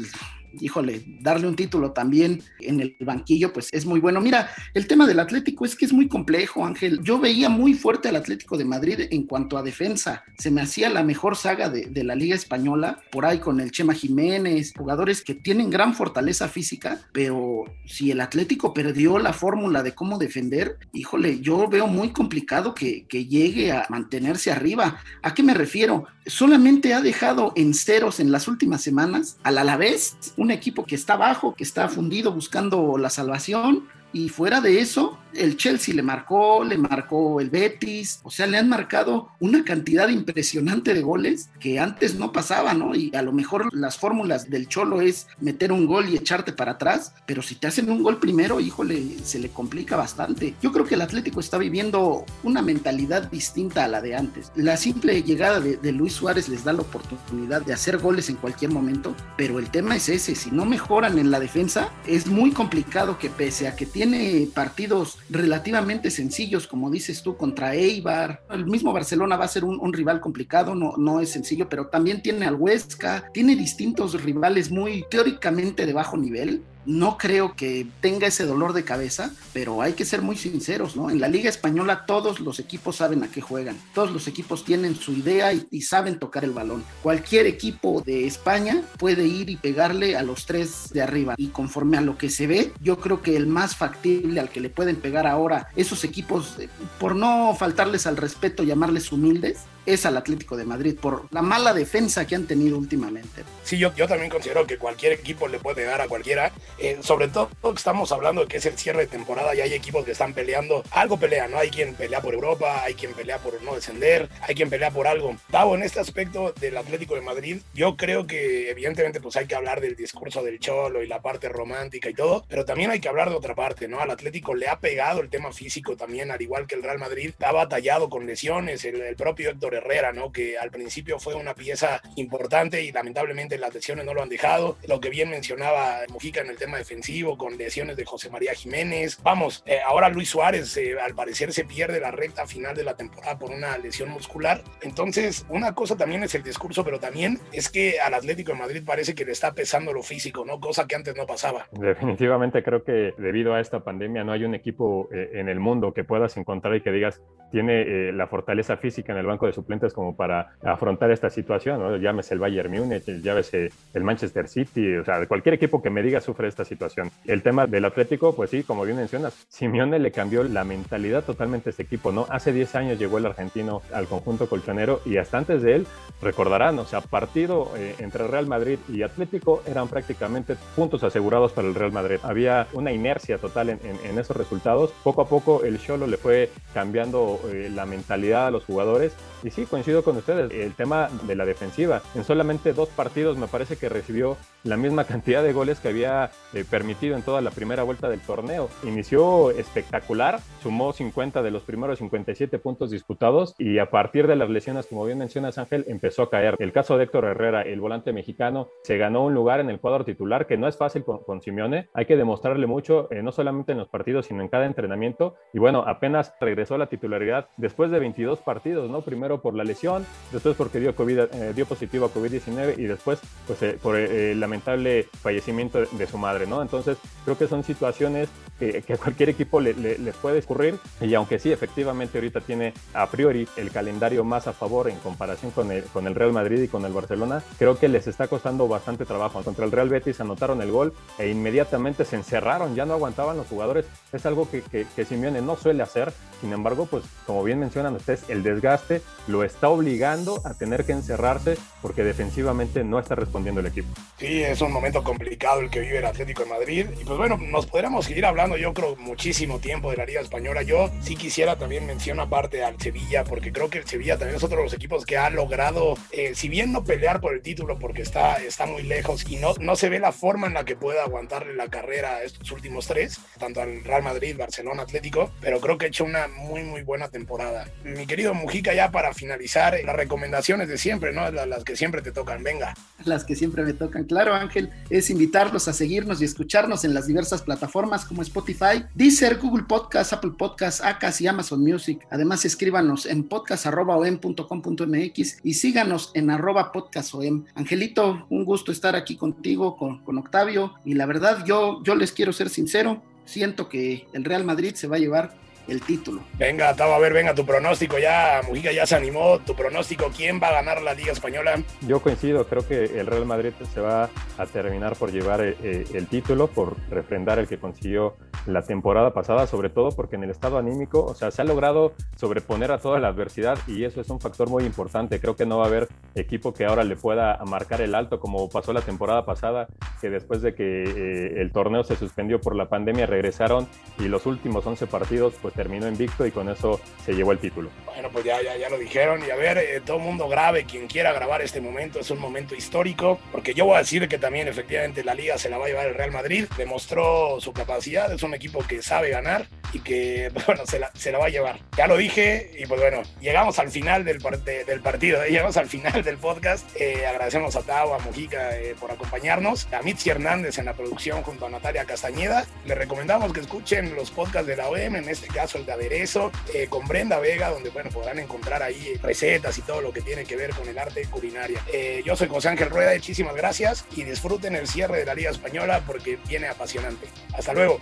híjole, 0.58 1.04
darle 1.20 1.46
un 1.46 1.56
título 1.56 1.92
también 1.92 2.42
en 2.60 2.80
el 2.80 2.96
banquillo, 3.00 3.52
pues 3.52 3.68
es 3.72 3.86
muy 3.86 4.00
bueno. 4.00 4.20
Mira, 4.20 4.50
el 4.74 4.86
tema 4.86 5.06
del 5.06 5.20
Atlético 5.20 5.64
es 5.64 5.76
que 5.76 5.84
es 5.84 5.92
muy 5.92 6.08
complejo, 6.08 6.64
Ángel. 6.64 7.00
Yo 7.02 7.18
veía 7.18 7.48
muy 7.48 7.74
fuerte 7.74 8.08
al 8.08 8.16
Atlético 8.16 8.56
de 8.56 8.64
Madrid 8.64 9.00
en 9.10 9.24
cuanto 9.24 9.56
a 9.56 9.62
defensa. 9.62 10.24
Se 10.38 10.50
me 10.50 10.62
hacía 10.62 10.90
la 10.90 11.02
mejor 11.02 11.36
saga 11.36 11.68
de, 11.68 11.86
de 11.86 12.04
la 12.04 12.14
Liga 12.14 12.34
Española, 12.34 13.00
por 13.10 13.26
ahí 13.26 13.38
con 13.38 13.60
el 13.60 13.70
Chema 13.70 13.94
Jiménez, 13.94 14.72
jugadores 14.76 15.22
que 15.22 15.34
tienen 15.34 15.70
gran 15.70 15.94
fortaleza 15.94 16.48
física, 16.48 17.00
pero 17.12 17.64
si 17.84 18.10
el 18.10 18.20
Atlético 18.20 18.74
perdió 18.74 19.18
la 19.18 19.32
fórmula 19.32 19.82
de 19.82 19.94
cómo 19.94 20.18
defender, 20.18 20.78
híjole, 20.92 21.40
yo 21.40 21.68
veo 21.68 21.86
muy 21.86 22.10
complicado 22.10 22.74
que, 22.74 23.06
que 23.06 23.26
llegue 23.26 23.72
a 23.72 23.86
mantenerse 23.88 24.50
arriba. 24.50 24.98
¿A 25.22 25.34
qué 25.34 25.42
me 25.42 25.54
refiero? 25.54 26.06
Solamente 26.26 26.94
ha 26.94 27.00
dejado 27.00 27.52
en 27.56 27.74
ceros 27.74 28.20
en 28.20 28.30
las 28.30 28.48
últimas 28.48 28.82
semanas 28.82 29.38
al 29.42 29.58
Alavés, 29.58 30.16
un 30.40 30.50
equipo 30.50 30.86
que 30.86 30.94
está 30.94 31.12
abajo, 31.12 31.54
que 31.54 31.64
está 31.64 31.86
fundido 31.90 32.32
buscando 32.32 32.96
la 32.96 33.10
salvación. 33.10 33.84
Y 34.10 34.30
fuera 34.30 34.62
de 34.62 34.80
eso, 34.80 35.18
el 35.34 35.56
Chelsea 35.56 35.94
le 35.94 36.02
marcó, 36.02 36.64
le 36.64 36.78
marcó 36.78 37.40
el 37.40 37.50
Betis, 37.50 38.20
o 38.22 38.30
sea, 38.30 38.46
le 38.46 38.58
han 38.58 38.68
marcado 38.68 39.28
una 39.40 39.64
cantidad 39.64 40.08
impresionante 40.08 40.94
de 40.94 41.02
goles 41.02 41.50
que 41.58 41.78
antes 41.78 42.14
no 42.14 42.32
pasaba, 42.32 42.74
¿no? 42.74 42.94
Y 42.94 43.14
a 43.14 43.22
lo 43.22 43.32
mejor 43.32 43.74
las 43.74 43.98
fórmulas 43.98 44.50
del 44.50 44.68
Cholo 44.68 45.00
es 45.00 45.26
meter 45.40 45.72
un 45.72 45.86
gol 45.86 46.08
y 46.08 46.16
echarte 46.16 46.52
para 46.52 46.72
atrás, 46.72 47.14
pero 47.26 47.42
si 47.42 47.54
te 47.54 47.66
hacen 47.66 47.90
un 47.90 48.02
gol 48.02 48.18
primero, 48.18 48.60
híjole, 48.60 49.18
se 49.22 49.38
le 49.38 49.50
complica 49.50 49.96
bastante. 49.96 50.54
Yo 50.62 50.72
creo 50.72 50.84
que 50.84 50.94
el 50.94 51.02
Atlético 51.02 51.40
está 51.40 51.58
viviendo 51.58 52.24
una 52.42 52.62
mentalidad 52.62 53.30
distinta 53.30 53.84
a 53.84 53.88
la 53.88 54.00
de 54.00 54.16
antes. 54.16 54.52
La 54.54 54.76
simple 54.76 55.22
llegada 55.22 55.60
de, 55.60 55.76
de 55.76 55.92
Luis 55.92 56.14
Suárez 56.14 56.48
les 56.48 56.64
da 56.64 56.72
la 56.72 56.82
oportunidad 56.82 57.62
de 57.62 57.72
hacer 57.72 57.98
goles 57.98 58.28
en 58.28 58.36
cualquier 58.36 58.70
momento, 58.70 59.14
pero 59.36 59.58
el 59.58 59.70
tema 59.70 59.96
es 59.96 60.08
ese, 60.08 60.34
si 60.34 60.50
no 60.50 60.64
mejoran 60.64 61.18
en 61.18 61.30
la 61.30 61.40
defensa, 61.40 61.90
es 62.06 62.26
muy 62.26 62.50
complicado 62.50 63.18
que 63.18 63.30
pese 63.30 63.68
a 63.68 63.76
que 63.76 63.86
tiene 63.86 64.48
partidos 64.52 65.18
relativamente 65.30 66.10
sencillos, 66.10 66.66
como 66.66 66.90
dices 66.90 67.22
tú, 67.22 67.36
contra 67.36 67.74
Eibar. 67.74 68.42
El 68.50 68.66
mismo 68.66 68.92
Barcelona 68.92 69.36
va 69.36 69.44
a 69.44 69.48
ser 69.48 69.64
un, 69.64 69.92
rival 69.92 70.20
complicado, 70.20 70.74
no, 70.74 70.94
no 70.96 71.20
es 71.20 71.30
sencillo, 71.30 71.68
pero 71.68 71.86
también 71.86 72.22
tiene 72.22 72.46
al 72.46 72.56
Huesca, 72.56 73.30
tiene 73.32 73.56
distintos 73.56 74.22
rivales 74.22 74.70
muy 74.70 75.04
teóricamente 75.10 75.86
de 75.86 75.92
bajo 75.92 76.16
nivel 76.16 76.62
no 76.86 77.18
creo 77.18 77.54
que 77.54 77.86
tenga 78.00 78.26
ese 78.26 78.44
dolor 78.44 78.72
de 78.72 78.84
cabeza, 78.84 79.32
pero 79.52 79.82
hay 79.82 79.92
que 79.92 80.04
ser 80.04 80.22
muy 80.22 80.36
sinceros, 80.36 80.96
¿no? 80.96 81.10
En 81.10 81.20
la 81.20 81.28
Liga 81.28 81.48
Española 81.48 82.04
todos 82.06 82.40
los 82.40 82.58
equipos 82.58 82.96
saben 82.96 83.22
a 83.22 83.30
qué 83.30 83.40
juegan, 83.40 83.76
todos 83.94 84.10
los 84.10 84.28
equipos 84.28 84.64
tienen 84.64 84.94
su 84.94 85.12
idea 85.12 85.52
y, 85.52 85.80
saben 85.80 86.18
tocar 86.18 86.44
el 86.44 86.52
balón. 86.52 86.84
Cualquier 87.02 87.46
equipo 87.46 88.02
de 88.04 88.26
España 88.26 88.82
puede 88.98 89.26
ir 89.26 89.50
y 89.50 89.56
pegarle 89.56 90.16
a 90.16 90.22
los 90.22 90.46
tres 90.46 90.90
de 90.92 91.02
arriba 91.02 91.34
y 91.36 91.48
conforme 91.48 91.96
a 91.96 92.00
lo 92.00 92.16
que 92.16 92.30
se 92.30 92.46
ve, 92.46 92.72
yo 92.80 93.00
creo 93.00 93.22
que 93.22 93.34
el 93.34 93.46
más 93.46 93.74
factible 93.74 94.38
al 94.38 94.50
que 94.50 94.60
le 94.60 94.70
pueden 94.70 94.96
pegar 94.96 95.26
ahora 95.26 95.68
esos 95.74 96.04
equipos, 96.04 96.56
eh, 96.58 96.68
por 97.00 97.16
no 97.16 97.56
faltarles 97.58 98.06
al 98.06 98.16
respeto, 98.18 98.62
llamarles 98.62 99.10
humildes, 99.10 99.60
es 99.86 100.06
al 100.06 100.16
Atlético 100.16 100.56
de 100.56 100.64
Madrid 100.64 100.96
por 101.00 101.26
la 101.30 101.42
mala 101.42 101.72
defensa 101.72 102.26
que 102.26 102.34
han 102.34 102.46
tenido 102.46 102.78
últimamente. 102.78 103.44
Sí, 103.64 103.78
yo, 103.78 103.94
yo 103.94 104.06
también 104.08 104.30
considero 104.30 104.66
que 104.66 104.78
cualquier 104.78 105.12
equipo 105.12 105.48
le 105.48 105.58
puede 105.58 105.76
pegar 105.76 106.00
a 106.00 106.08
cualquiera, 106.08 106.52
eh, 106.78 106.98
sobre 107.02 107.28
todo 107.28 107.50
estamos 107.74 108.12
hablando 108.12 108.42
de 108.42 108.48
que 108.48 108.58
es 108.58 108.66
el 108.66 108.76
cierre 108.78 109.00
de 109.00 109.06
temporada 109.06 109.54
y 109.54 109.60
hay 109.60 109.72
equipos 109.72 110.04
que 110.04 110.12
están 110.12 110.34
peleando, 110.34 110.82
algo 110.90 111.18
pelean, 111.18 111.50
¿no? 111.50 111.58
Hay 111.58 111.70
quien 111.70 111.94
pelea 111.94 112.20
por 112.20 112.34
Europa, 112.34 112.82
hay 112.84 112.94
quien 112.94 113.12
pelea 113.12 113.38
por 113.38 113.60
no 113.62 113.74
descender, 113.74 114.28
hay 114.42 114.54
quien 114.54 114.70
pelea 114.70 114.90
por 114.90 115.06
algo. 115.06 115.36
Tavo, 115.50 115.74
en 115.74 115.82
este 115.82 116.00
aspecto 116.00 116.52
del 116.60 116.76
Atlético 116.76 117.14
de 117.14 117.20
Madrid, 117.20 117.58
yo 117.74 117.96
creo 117.96 118.26
que 118.26 118.70
evidentemente 118.70 119.20
pues 119.20 119.36
hay 119.36 119.46
que 119.46 119.54
hablar 119.54 119.80
del 119.80 119.96
discurso 119.96 120.42
del 120.42 120.58
Cholo 120.58 121.02
y 121.02 121.06
la 121.06 121.22
parte 121.22 121.48
romántica 121.48 122.10
y 122.10 122.14
todo, 122.14 122.44
pero 122.48 122.64
también 122.64 122.90
hay 122.90 123.00
que 123.00 123.08
hablar 123.08 123.30
de 123.30 123.36
otra 123.36 123.54
parte, 123.54 123.88
¿no? 123.88 124.00
Al 124.00 124.10
Atlético 124.10 124.54
le 124.54 124.68
ha 124.68 124.80
pegado 124.80 125.20
el 125.20 125.30
tema 125.30 125.52
físico 125.52 125.96
también, 125.96 126.30
al 126.30 126.40
igual 126.40 126.66
que 126.66 126.74
el 126.74 126.82
Real 126.82 126.98
Madrid, 126.98 127.32
ha 127.40 127.52
batallado 127.52 128.08
con 128.08 128.26
lesiones, 128.26 128.84
el, 128.84 129.00
el 129.00 129.16
propio 129.16 129.50
Héctor 129.50 129.69
Herrera, 129.74 130.12
¿no? 130.12 130.32
Que 130.32 130.58
al 130.58 130.70
principio 130.70 131.18
fue 131.18 131.34
una 131.34 131.54
pieza 131.54 132.00
importante 132.16 132.82
y 132.82 132.92
lamentablemente 132.92 133.58
las 133.58 133.74
lesiones 133.74 134.04
no 134.04 134.14
lo 134.14 134.22
han 134.22 134.28
dejado. 134.28 134.76
Lo 134.86 135.00
que 135.00 135.10
bien 135.10 135.30
mencionaba 135.30 136.00
Mujica 136.08 136.40
en 136.40 136.48
el 136.48 136.56
tema 136.56 136.78
defensivo, 136.78 137.36
con 137.36 137.56
lesiones 137.56 137.96
de 137.96 138.04
José 138.04 138.30
María 138.30 138.54
Jiménez. 138.54 139.18
Vamos, 139.22 139.62
eh, 139.66 139.80
ahora 139.86 140.08
Luis 140.08 140.30
Suárez 140.30 140.76
eh, 140.76 140.96
al 141.00 141.14
parecer 141.14 141.52
se 141.52 141.64
pierde 141.64 142.00
la 142.00 142.10
recta 142.10 142.46
final 142.46 142.74
de 142.74 142.84
la 142.84 142.94
temporada 142.96 143.38
por 143.38 143.50
una 143.50 143.76
lesión 143.78 144.10
muscular. 144.10 144.62
Entonces, 144.82 145.46
una 145.48 145.74
cosa 145.74 145.96
también 145.96 146.22
es 146.22 146.34
el 146.34 146.42
discurso, 146.42 146.84
pero 146.84 146.98
también 146.98 147.38
es 147.52 147.68
que 147.68 148.00
al 148.00 148.14
Atlético 148.14 148.52
de 148.52 148.58
Madrid 148.58 148.82
parece 148.84 149.14
que 149.14 149.24
le 149.24 149.32
está 149.32 149.52
pesando 149.52 149.92
lo 149.92 150.02
físico, 150.02 150.44
¿no? 150.44 150.60
Cosa 150.60 150.86
que 150.86 150.96
antes 150.96 151.16
no 151.16 151.26
pasaba. 151.26 151.68
Definitivamente 151.72 152.62
creo 152.62 152.84
que 152.84 153.14
debido 153.18 153.54
a 153.54 153.60
esta 153.60 153.80
pandemia 153.80 154.24
no 154.24 154.32
hay 154.32 154.44
un 154.44 154.54
equipo 154.54 155.08
eh, 155.12 155.30
en 155.34 155.48
el 155.48 155.60
mundo 155.60 155.92
que 155.92 156.04
puedas 156.04 156.36
encontrar 156.36 156.74
y 156.76 156.82
que 156.82 156.92
digas 156.92 157.22
tiene 157.50 158.12
la 158.12 158.28
fortaleza 158.28 158.76
física 158.76 159.12
en 159.12 159.18
el 159.18 159.26
banco 159.26 159.46
de 159.46 159.52
suplentes 159.60 159.92
como 159.92 160.16
para 160.16 160.52
afrontar 160.62 161.10
esta 161.10 161.30
situación, 161.30 161.80
¿no? 161.80 161.96
llámese 161.96 162.34
el 162.34 162.40
Bayern 162.40 162.70
Múnich, 162.70 163.04
llámese 163.22 163.70
el 163.92 164.04
Manchester 164.04 164.48
City, 164.48 164.96
o 164.96 165.04
sea, 165.04 165.26
cualquier 165.26 165.54
equipo 165.54 165.82
que 165.82 165.90
me 165.90 166.02
diga 166.02 166.20
sufre 166.20 166.48
esta 166.48 166.64
situación. 166.64 167.10
El 167.26 167.42
tema 167.42 167.66
del 167.66 167.84
Atlético, 167.84 168.34
pues 168.34 168.50
sí, 168.50 168.62
como 168.62 168.84
bien 168.84 168.96
mencionas, 168.96 169.46
Simeone 169.48 169.98
le 169.98 170.10
cambió 170.10 170.42
la 170.44 170.64
mentalidad 170.64 171.24
totalmente 171.24 171.68
a 171.68 171.70
este 171.70 171.82
equipo, 171.82 172.12
¿no? 172.12 172.26
Hace 172.30 172.52
10 172.52 172.74
años 172.76 172.98
llegó 172.98 173.18
el 173.18 173.26
argentino 173.26 173.82
al 173.92 174.06
conjunto 174.06 174.48
colchonero 174.48 175.00
y 175.04 175.18
hasta 175.18 175.38
antes 175.38 175.62
de 175.62 175.76
él, 175.76 175.86
recordarán, 176.22 176.78
o 176.78 176.84
sea, 176.84 177.00
partido 177.00 177.72
eh, 177.76 177.94
entre 177.98 178.26
Real 178.26 178.46
Madrid 178.46 178.78
y 178.88 179.02
Atlético 179.02 179.62
eran 179.66 179.88
prácticamente 179.88 180.56
puntos 180.74 181.04
asegurados 181.04 181.52
para 181.52 181.68
el 181.68 181.74
Real 181.74 181.92
Madrid. 181.92 182.18
Había 182.22 182.66
una 182.72 182.92
inercia 182.92 183.38
total 183.38 183.70
en, 183.70 183.80
esos 184.18 184.36
resultados. 184.36 184.92
Poco 185.04 185.22
a 185.22 185.28
poco 185.28 185.64
el 185.64 185.80
Cholo 185.80 186.06
le 186.06 186.16
fue 186.16 186.50
cambiando 186.74 187.40
eh, 187.48 187.70
la 187.72 187.86
mentalidad 187.86 188.48
a 188.48 188.50
los 188.50 188.64
jugadores 188.64 189.14
y 189.42 189.49
sí, 189.50 189.66
coincido 189.66 190.02
con 190.02 190.16
ustedes, 190.16 190.52
el 190.52 190.74
tema 190.74 191.08
de 191.24 191.34
la 191.34 191.44
defensiva. 191.44 192.02
En 192.14 192.24
solamente 192.24 192.72
dos 192.72 192.88
partidos 192.88 193.36
me 193.36 193.46
parece 193.46 193.76
que 193.76 193.88
recibió 193.88 194.36
la 194.64 194.76
misma 194.76 195.04
cantidad 195.10 195.42
de 195.42 195.52
goles 195.52 195.80
que 195.80 195.88
había 195.88 196.30
eh, 196.54 196.64
permitido 196.68 197.16
en 197.16 197.22
toda 197.22 197.40
la 197.40 197.50
primera 197.50 197.82
vuelta 197.82 198.08
del 198.08 198.20
torneo. 198.20 198.68
Inició 198.82 199.50
espectacular, 199.50 200.40
sumó 200.62 200.92
50 200.92 201.42
de 201.42 201.50
los 201.50 201.62
primeros 201.62 201.98
57 201.98 202.58
puntos 202.58 202.90
disputados 202.90 203.54
y 203.58 203.78
a 203.78 203.90
partir 203.90 204.26
de 204.26 204.36
las 204.36 204.50
lesiones, 204.50 204.86
como 204.86 205.04
bien 205.04 205.18
mencionas 205.18 205.58
Ángel, 205.58 205.84
empezó 205.88 206.22
a 206.22 206.30
caer. 206.30 206.56
El 206.58 206.72
caso 206.72 206.96
de 206.96 207.04
Héctor 207.04 207.24
Herrera, 207.24 207.62
el 207.62 207.80
volante 207.80 208.12
mexicano, 208.12 208.68
se 208.82 208.98
ganó 208.98 209.24
un 209.24 209.34
lugar 209.34 209.60
en 209.60 209.70
el 209.70 209.80
cuadro 209.80 210.04
titular 210.04 210.46
que 210.46 210.56
no 210.56 210.68
es 210.68 210.76
fácil 210.76 211.04
con, 211.04 211.18
con 211.24 211.40
Simeone. 211.40 211.88
Hay 211.94 212.06
que 212.06 212.16
demostrarle 212.16 212.66
mucho, 212.66 213.08
eh, 213.10 213.22
no 213.22 213.32
solamente 213.32 213.72
en 213.72 213.78
los 213.78 213.88
partidos, 213.88 214.26
sino 214.26 214.42
en 214.42 214.48
cada 214.48 214.66
entrenamiento. 214.66 215.34
Y 215.52 215.58
bueno, 215.58 215.84
apenas 215.86 216.34
regresó 216.40 216.74
a 216.74 216.78
la 216.78 216.86
titularidad 216.86 217.48
después 217.56 217.90
de 217.90 217.98
22 217.98 218.40
partidos, 218.40 218.90
¿no? 218.90 219.02
Primero 219.02 219.39
por 219.40 219.54
la 219.54 219.64
lesión, 219.64 220.06
después 220.32 220.56
porque 220.56 220.80
dio, 220.80 220.94
COVID, 220.94 221.18
eh, 221.18 221.52
dio 221.54 221.66
positivo 221.66 222.06
a 222.06 222.14
COVID-19 222.14 222.78
y 222.78 222.84
después 222.84 223.20
pues, 223.46 223.58
por 223.82 223.96
el 223.96 224.38
lamentable 224.38 225.08
fallecimiento 225.22 225.80
de, 225.80 226.06
su 226.06 226.18
madre, 226.18 226.46
¿no? 226.46 226.62
Entonces, 226.62 226.98
creo 227.24 227.36
que 227.36 227.46
son 227.46 227.64
situaciones 227.64 228.28
que, 228.58 228.84
a 228.92 228.96
cualquier 228.96 229.30
equipo 229.30 229.60
le, 229.60 229.74
les 229.74 230.16
puede 230.16 230.40
ocurrir 230.40 230.78
y 231.00 231.14
aunque 231.14 231.38
sí, 231.38 231.50
efectivamente 231.50 232.18
ahorita 232.18 232.40
tiene 232.40 232.74
a 232.94 233.08
priori 233.08 233.48
el 233.56 233.70
calendario 233.70 234.24
más 234.24 234.46
a 234.46 234.52
favor 234.52 234.88
en 234.88 234.96
comparación 234.98 235.50
con 235.50 235.70
el, 235.72 235.84
con 235.84 236.06
el 236.06 236.14
Real 236.14 236.32
Madrid 236.32 236.62
y 236.62 236.68
con 236.68 236.84
el 236.84 236.92
Barcelona, 236.92 237.42
creo 237.58 237.78
que 237.78 237.88
les 237.88 238.06
está 238.06 238.28
costando 238.28 238.68
bastante 238.68 239.04
trabajo. 239.04 239.42
Contra 239.42 239.64
el 239.64 239.72
Real 239.72 239.88
Betis 239.88 240.20
anotaron 240.20 240.60
el 240.62 240.70
gol 240.70 240.92
e 241.18 241.28
inmediatamente 241.28 242.04
se 242.04 242.16
encerraron, 242.16 242.74
ya 242.74 242.84
no 242.84 242.94
aguantaban 242.94 243.36
los 243.36 243.46
jugadores. 243.46 243.86
Es 244.12 244.26
algo 244.26 244.50
que, 244.50 244.62
que, 244.62 244.86
que 244.94 245.04
Simeone 245.04 245.40
no 245.40 245.56
suele 245.56 245.82
hacer, 245.82 246.12
sin 246.40 246.52
embargo, 246.52 246.86
pues 246.86 247.04
como 247.26 247.42
bien 247.44 247.58
mencionan 247.58 247.94
ustedes, 247.94 248.28
el 248.28 248.42
desgaste 248.42 249.02
lo 249.30 249.44
está 249.44 249.68
obligando 249.68 250.42
a 250.44 250.54
tener 250.54 250.84
que 250.84 250.92
encerrarse 250.92 251.56
porque 251.82 252.04
defensivamente 252.04 252.84
no 252.84 252.98
está 252.98 253.14
respondiendo 253.14 253.60
el 253.60 253.66
equipo. 253.66 253.88
Sí, 254.18 254.42
es 254.42 254.60
un 254.60 254.72
momento 254.72 255.02
complicado 255.02 255.60
el 255.60 255.70
que 255.70 255.80
vive 255.80 255.98
el 255.98 256.06
Atlético 256.06 256.44
de 256.44 256.50
Madrid. 256.50 256.86
Y 257.00 257.04
pues 257.04 257.16
bueno, 257.16 257.38
nos 257.38 257.66
podríamos 257.66 258.04
seguir 258.04 258.26
hablando, 258.26 258.56
yo 258.56 258.74
creo, 258.74 258.96
muchísimo 258.96 259.58
tiempo 259.58 259.90
de 259.90 259.96
la 259.96 260.04
Liga 260.04 260.20
Española. 260.20 260.62
Yo 260.62 260.90
sí 261.00 261.16
quisiera 261.16 261.56
también 261.56 261.86
mencionar 261.86 262.20
aparte 262.20 262.64
al 262.64 262.80
Sevilla, 262.80 263.24
porque 263.24 263.52
creo 263.52 263.70
que 263.70 263.78
el 263.78 263.86
Sevilla 263.86 264.18
también 264.18 264.36
es 264.36 264.44
otro 264.44 264.58
de 264.58 264.64
los 264.64 264.74
equipos 264.74 265.06
que 265.06 265.16
ha 265.16 265.30
logrado, 265.30 265.96
eh, 266.12 266.34
si 266.34 266.48
bien 266.48 266.72
no 266.72 266.84
pelear 266.84 267.20
por 267.20 267.34
el 267.34 267.42
título 267.42 267.78
porque 267.78 268.02
está, 268.02 268.36
está 268.36 268.66
muy 268.66 268.82
lejos 268.82 269.24
y 269.28 269.36
no, 269.36 269.54
no 269.60 269.76
se 269.76 269.88
ve 269.88 269.98
la 269.98 270.12
forma 270.12 270.46
en 270.46 270.54
la 270.54 270.64
que 270.64 270.76
pueda 270.76 271.04
aguantarle 271.04 271.54
la 271.54 271.68
carrera 271.68 272.16
a 272.16 272.22
estos 272.22 272.50
últimos 272.50 272.86
tres, 272.86 273.20
tanto 273.38 273.60
al 273.60 273.84
Real 273.84 274.02
Madrid, 274.02 274.36
Barcelona, 274.36 274.82
Atlético, 274.82 275.30
pero 275.40 275.60
creo 275.60 275.78
que 275.78 275.86
ha 275.86 275.88
hecho 275.88 276.04
una 276.04 276.28
muy, 276.28 276.62
muy 276.62 276.82
buena 276.82 277.08
temporada. 277.08 277.68
Mi 277.84 278.06
querido 278.06 278.34
Mujica, 278.34 278.74
ya 278.74 278.90
para 278.90 279.12
finalizar, 279.20 279.76
las 279.84 279.94
recomendaciones 279.94 280.68
de 280.68 280.78
siempre, 280.78 281.12
¿no? 281.12 281.30
Las 281.30 281.62
que 281.62 281.76
siempre 281.76 282.02
te 282.02 282.10
tocan, 282.10 282.42
venga. 282.42 282.74
Las 283.04 283.24
que 283.24 283.36
siempre 283.36 283.62
me 283.62 283.74
tocan, 283.74 284.04
claro, 284.04 284.34
Ángel, 284.34 284.70
es 284.88 285.10
invitarlos 285.10 285.68
a 285.68 285.72
seguirnos 285.72 286.20
y 286.20 286.24
escucharnos 286.24 286.84
en 286.84 286.94
las 286.94 287.06
diversas 287.06 287.42
plataformas 287.42 288.04
como 288.04 288.22
Spotify, 288.22 288.84
Deezer, 288.94 289.38
Google 289.38 289.64
Podcast, 289.64 290.14
Apple 290.14 290.32
Podcast, 290.36 290.82
Acas 290.82 291.20
y 291.20 291.26
Amazon 291.26 291.62
Music. 291.62 292.06
Además, 292.10 292.44
escríbanos 292.44 293.06
en 293.06 293.28
podcast.com.mx 293.28 295.38
y 295.44 295.54
síganos 295.54 296.10
en 296.14 296.30
arroba 296.30 296.72
podcastom. 296.72 297.44
Angelito, 297.54 298.26
un 298.30 298.44
gusto 298.44 298.72
estar 298.72 298.96
aquí 298.96 299.16
contigo, 299.16 299.76
con, 299.76 300.02
con 300.02 300.18
Octavio, 300.18 300.74
y 300.84 300.94
la 300.94 301.06
verdad, 301.06 301.44
yo, 301.44 301.82
yo 301.84 301.94
les 301.94 302.12
quiero 302.12 302.32
ser 302.32 302.48
sincero, 302.48 303.02
siento 303.26 303.68
que 303.68 304.06
el 304.12 304.24
Real 304.24 304.44
Madrid 304.44 304.74
se 304.74 304.86
va 304.86 304.96
a 304.96 305.00
llevar 305.00 305.34
el 305.70 305.80
título. 305.82 306.22
Venga, 306.38 306.74
Tavo, 306.74 306.94
a 306.94 306.98
ver, 306.98 307.12
venga, 307.12 307.34
tu 307.34 307.46
pronóstico 307.46 307.98
ya, 307.98 308.40
Mujica 308.46 308.72
ya 308.72 308.86
se 308.86 308.96
animó, 308.96 309.38
tu 309.38 309.54
pronóstico, 309.54 310.10
¿quién 310.14 310.40
va 310.42 310.48
a 310.48 310.52
ganar 310.52 310.82
la 310.82 310.94
Liga 310.94 311.12
Española? 311.12 311.62
Yo 311.82 312.00
coincido, 312.00 312.44
creo 312.46 312.66
que 312.66 312.98
el 312.98 313.06
Real 313.06 313.24
Madrid 313.24 313.52
se 313.72 313.80
va 313.80 314.10
a 314.36 314.46
terminar 314.46 314.96
por 314.96 315.12
llevar 315.12 315.40
eh, 315.42 315.56
eh, 315.62 315.84
el 315.94 316.08
título, 316.08 316.48
por 316.48 316.76
refrendar 316.90 317.38
el 317.38 317.46
que 317.46 317.58
consiguió 317.58 318.16
la 318.46 318.62
temporada 318.62 319.12
pasada, 319.12 319.46
sobre 319.46 319.70
todo 319.70 319.90
porque 319.90 320.16
en 320.16 320.24
el 320.24 320.30
estado 320.30 320.58
anímico, 320.58 321.04
o 321.04 321.14
sea, 321.14 321.30
se 321.30 321.42
ha 321.42 321.44
logrado 321.44 321.94
sobreponer 322.16 322.72
a 322.72 322.78
toda 322.78 322.98
la 322.98 323.08
adversidad 323.08 323.58
y 323.66 323.84
eso 323.84 324.00
es 324.00 324.10
un 324.10 324.20
factor 324.20 324.48
muy 324.48 324.64
importante. 324.64 325.20
Creo 325.20 325.36
que 325.36 325.46
no 325.46 325.58
va 325.58 325.64
a 325.64 325.68
haber 325.68 325.88
equipo 326.14 326.52
que 326.52 326.64
ahora 326.64 326.82
le 326.84 326.96
pueda 326.96 327.38
marcar 327.46 327.80
el 327.80 327.94
alto 327.94 328.18
como 328.18 328.48
pasó 328.48 328.72
la 328.72 328.80
temporada 328.80 329.24
pasada, 329.24 329.68
que 330.00 330.10
después 330.10 330.42
de 330.42 330.54
que 330.54 330.82
eh, 330.82 331.40
el 331.40 331.52
torneo 331.52 331.84
se 331.84 331.96
suspendió 331.96 332.40
por 332.40 332.56
la 332.56 332.68
pandemia 332.68 333.06
regresaron 333.06 333.68
y 333.98 334.08
los 334.08 334.26
últimos 334.26 334.66
11 334.66 334.86
partidos 334.86 335.34
pues 335.40 335.54
terminó 335.60 335.86
invicto 335.86 336.24
y 336.24 336.30
con 336.30 336.48
eso 336.48 336.80
se 337.04 337.12
llevó 337.12 337.32
el 337.32 337.38
título. 337.38 337.68
Bueno, 337.92 338.10
pues 338.10 338.24
ya, 338.24 338.40
ya, 338.42 338.56
ya 338.56 338.68
lo 338.68 338.78
dijeron. 338.78 339.22
Y 339.26 339.30
a 339.30 339.36
ver, 339.36 339.58
eh, 339.58 339.80
todo 339.84 339.98
mundo 339.98 340.28
grabe, 340.28 340.64
quien 340.64 340.86
quiera 340.86 341.12
grabar 341.12 341.42
este 341.42 341.60
momento, 341.60 342.00
es 342.00 342.10
un 342.10 342.18
momento 342.18 342.54
histórico, 342.54 343.18
porque 343.32 343.54
yo 343.54 343.66
voy 343.66 343.76
a 343.76 343.78
decir 343.78 344.08
que 344.08 344.18
también 344.18 344.48
efectivamente 344.48 345.04
la 345.04 345.14
liga 345.14 345.38
se 345.38 345.48
la 345.48 345.58
va 345.58 345.66
a 345.66 345.68
llevar 345.68 345.86
el 345.86 345.94
Real 345.94 346.12
Madrid. 346.12 346.46
Demostró 346.56 347.40
su 347.40 347.52
capacidad, 347.52 348.12
es 348.12 348.22
un 348.22 348.34
equipo 348.34 348.60
que 348.66 348.82
sabe 348.82 349.10
ganar 349.10 349.46
y 349.72 349.80
que, 349.80 350.30
bueno, 350.46 350.64
se 350.66 350.78
la, 350.78 350.90
se 350.94 351.12
la 351.12 351.18
va 351.18 351.26
a 351.26 351.30
llevar. 351.30 351.60
Ya 351.76 351.86
lo 351.86 351.96
dije 351.96 352.50
y 352.58 352.66
pues 352.66 352.80
bueno, 352.80 353.02
llegamos 353.20 353.58
al 353.58 353.70
final 353.70 354.04
del, 354.04 354.18
del 354.18 354.80
partido, 354.80 355.22
¿eh? 355.22 355.30
llegamos 355.30 355.56
al 355.56 355.68
final 355.68 356.02
del 356.02 356.16
podcast. 356.18 356.68
Eh, 356.76 357.06
agradecemos 357.06 357.56
a 357.56 357.62
Tao, 357.62 357.94
a 357.94 357.98
Mojica 357.98 358.50
por 358.78 358.90
acompañarnos, 358.90 359.68
a 359.72 359.82
Mitzi 359.82 360.10
Hernández 360.10 360.58
en 360.58 360.66
la 360.66 360.74
producción 360.74 361.22
junto 361.22 361.46
a 361.46 361.50
Natalia 361.50 361.84
Castañeda. 361.84 362.46
Le 362.64 362.74
recomendamos 362.74 363.32
que 363.32 363.40
escuchen 363.40 363.94
los 363.94 364.10
podcasts 364.10 364.46
de 364.46 364.56
la 364.56 364.68
OEM, 364.68 364.96
en 364.96 365.08
este 365.08 365.28
caso 365.28 365.58
el 365.58 365.66
de 365.66 365.72
aderezo, 365.72 366.30
eh, 366.54 366.66
con 366.68 366.86
Brenda 366.86 367.18
Vega, 367.18 367.50
donde 367.50 367.70
bueno, 367.70 367.89
podrán 367.90 368.18
encontrar 368.18 368.62
ahí 368.62 368.94
recetas 369.02 369.58
y 369.58 369.62
todo 369.62 369.80
lo 369.80 369.92
que 369.92 370.00
tiene 370.00 370.24
que 370.24 370.36
ver 370.36 370.50
con 370.50 370.68
el 370.68 370.78
arte 370.78 371.04
culinaria. 371.10 371.62
Eh, 371.72 372.02
yo 372.04 372.16
soy 372.16 372.28
José 372.28 372.48
Ángel 372.48 372.70
Rueda, 372.70 372.94
muchísimas 372.94 373.34
gracias 373.34 373.84
y 373.96 374.04
disfruten 374.04 374.54
el 374.54 374.66
cierre 374.66 374.98
de 374.98 375.04
la 375.04 375.14
Liga 375.14 375.30
Española 375.30 375.82
porque 375.86 376.18
viene 376.28 376.48
apasionante. 376.48 377.08
Hasta 377.34 377.52
luego. 377.52 377.78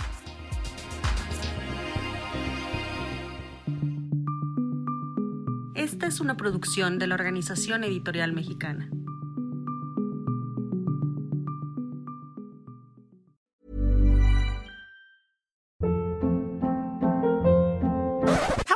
Esta 5.74 6.06
es 6.06 6.20
una 6.20 6.36
producción 6.36 6.98
de 6.98 7.06
la 7.06 7.14
Organización 7.14 7.84
Editorial 7.84 8.32
Mexicana. 8.32 8.90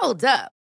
Hold 0.03 0.25
up. 0.25 0.62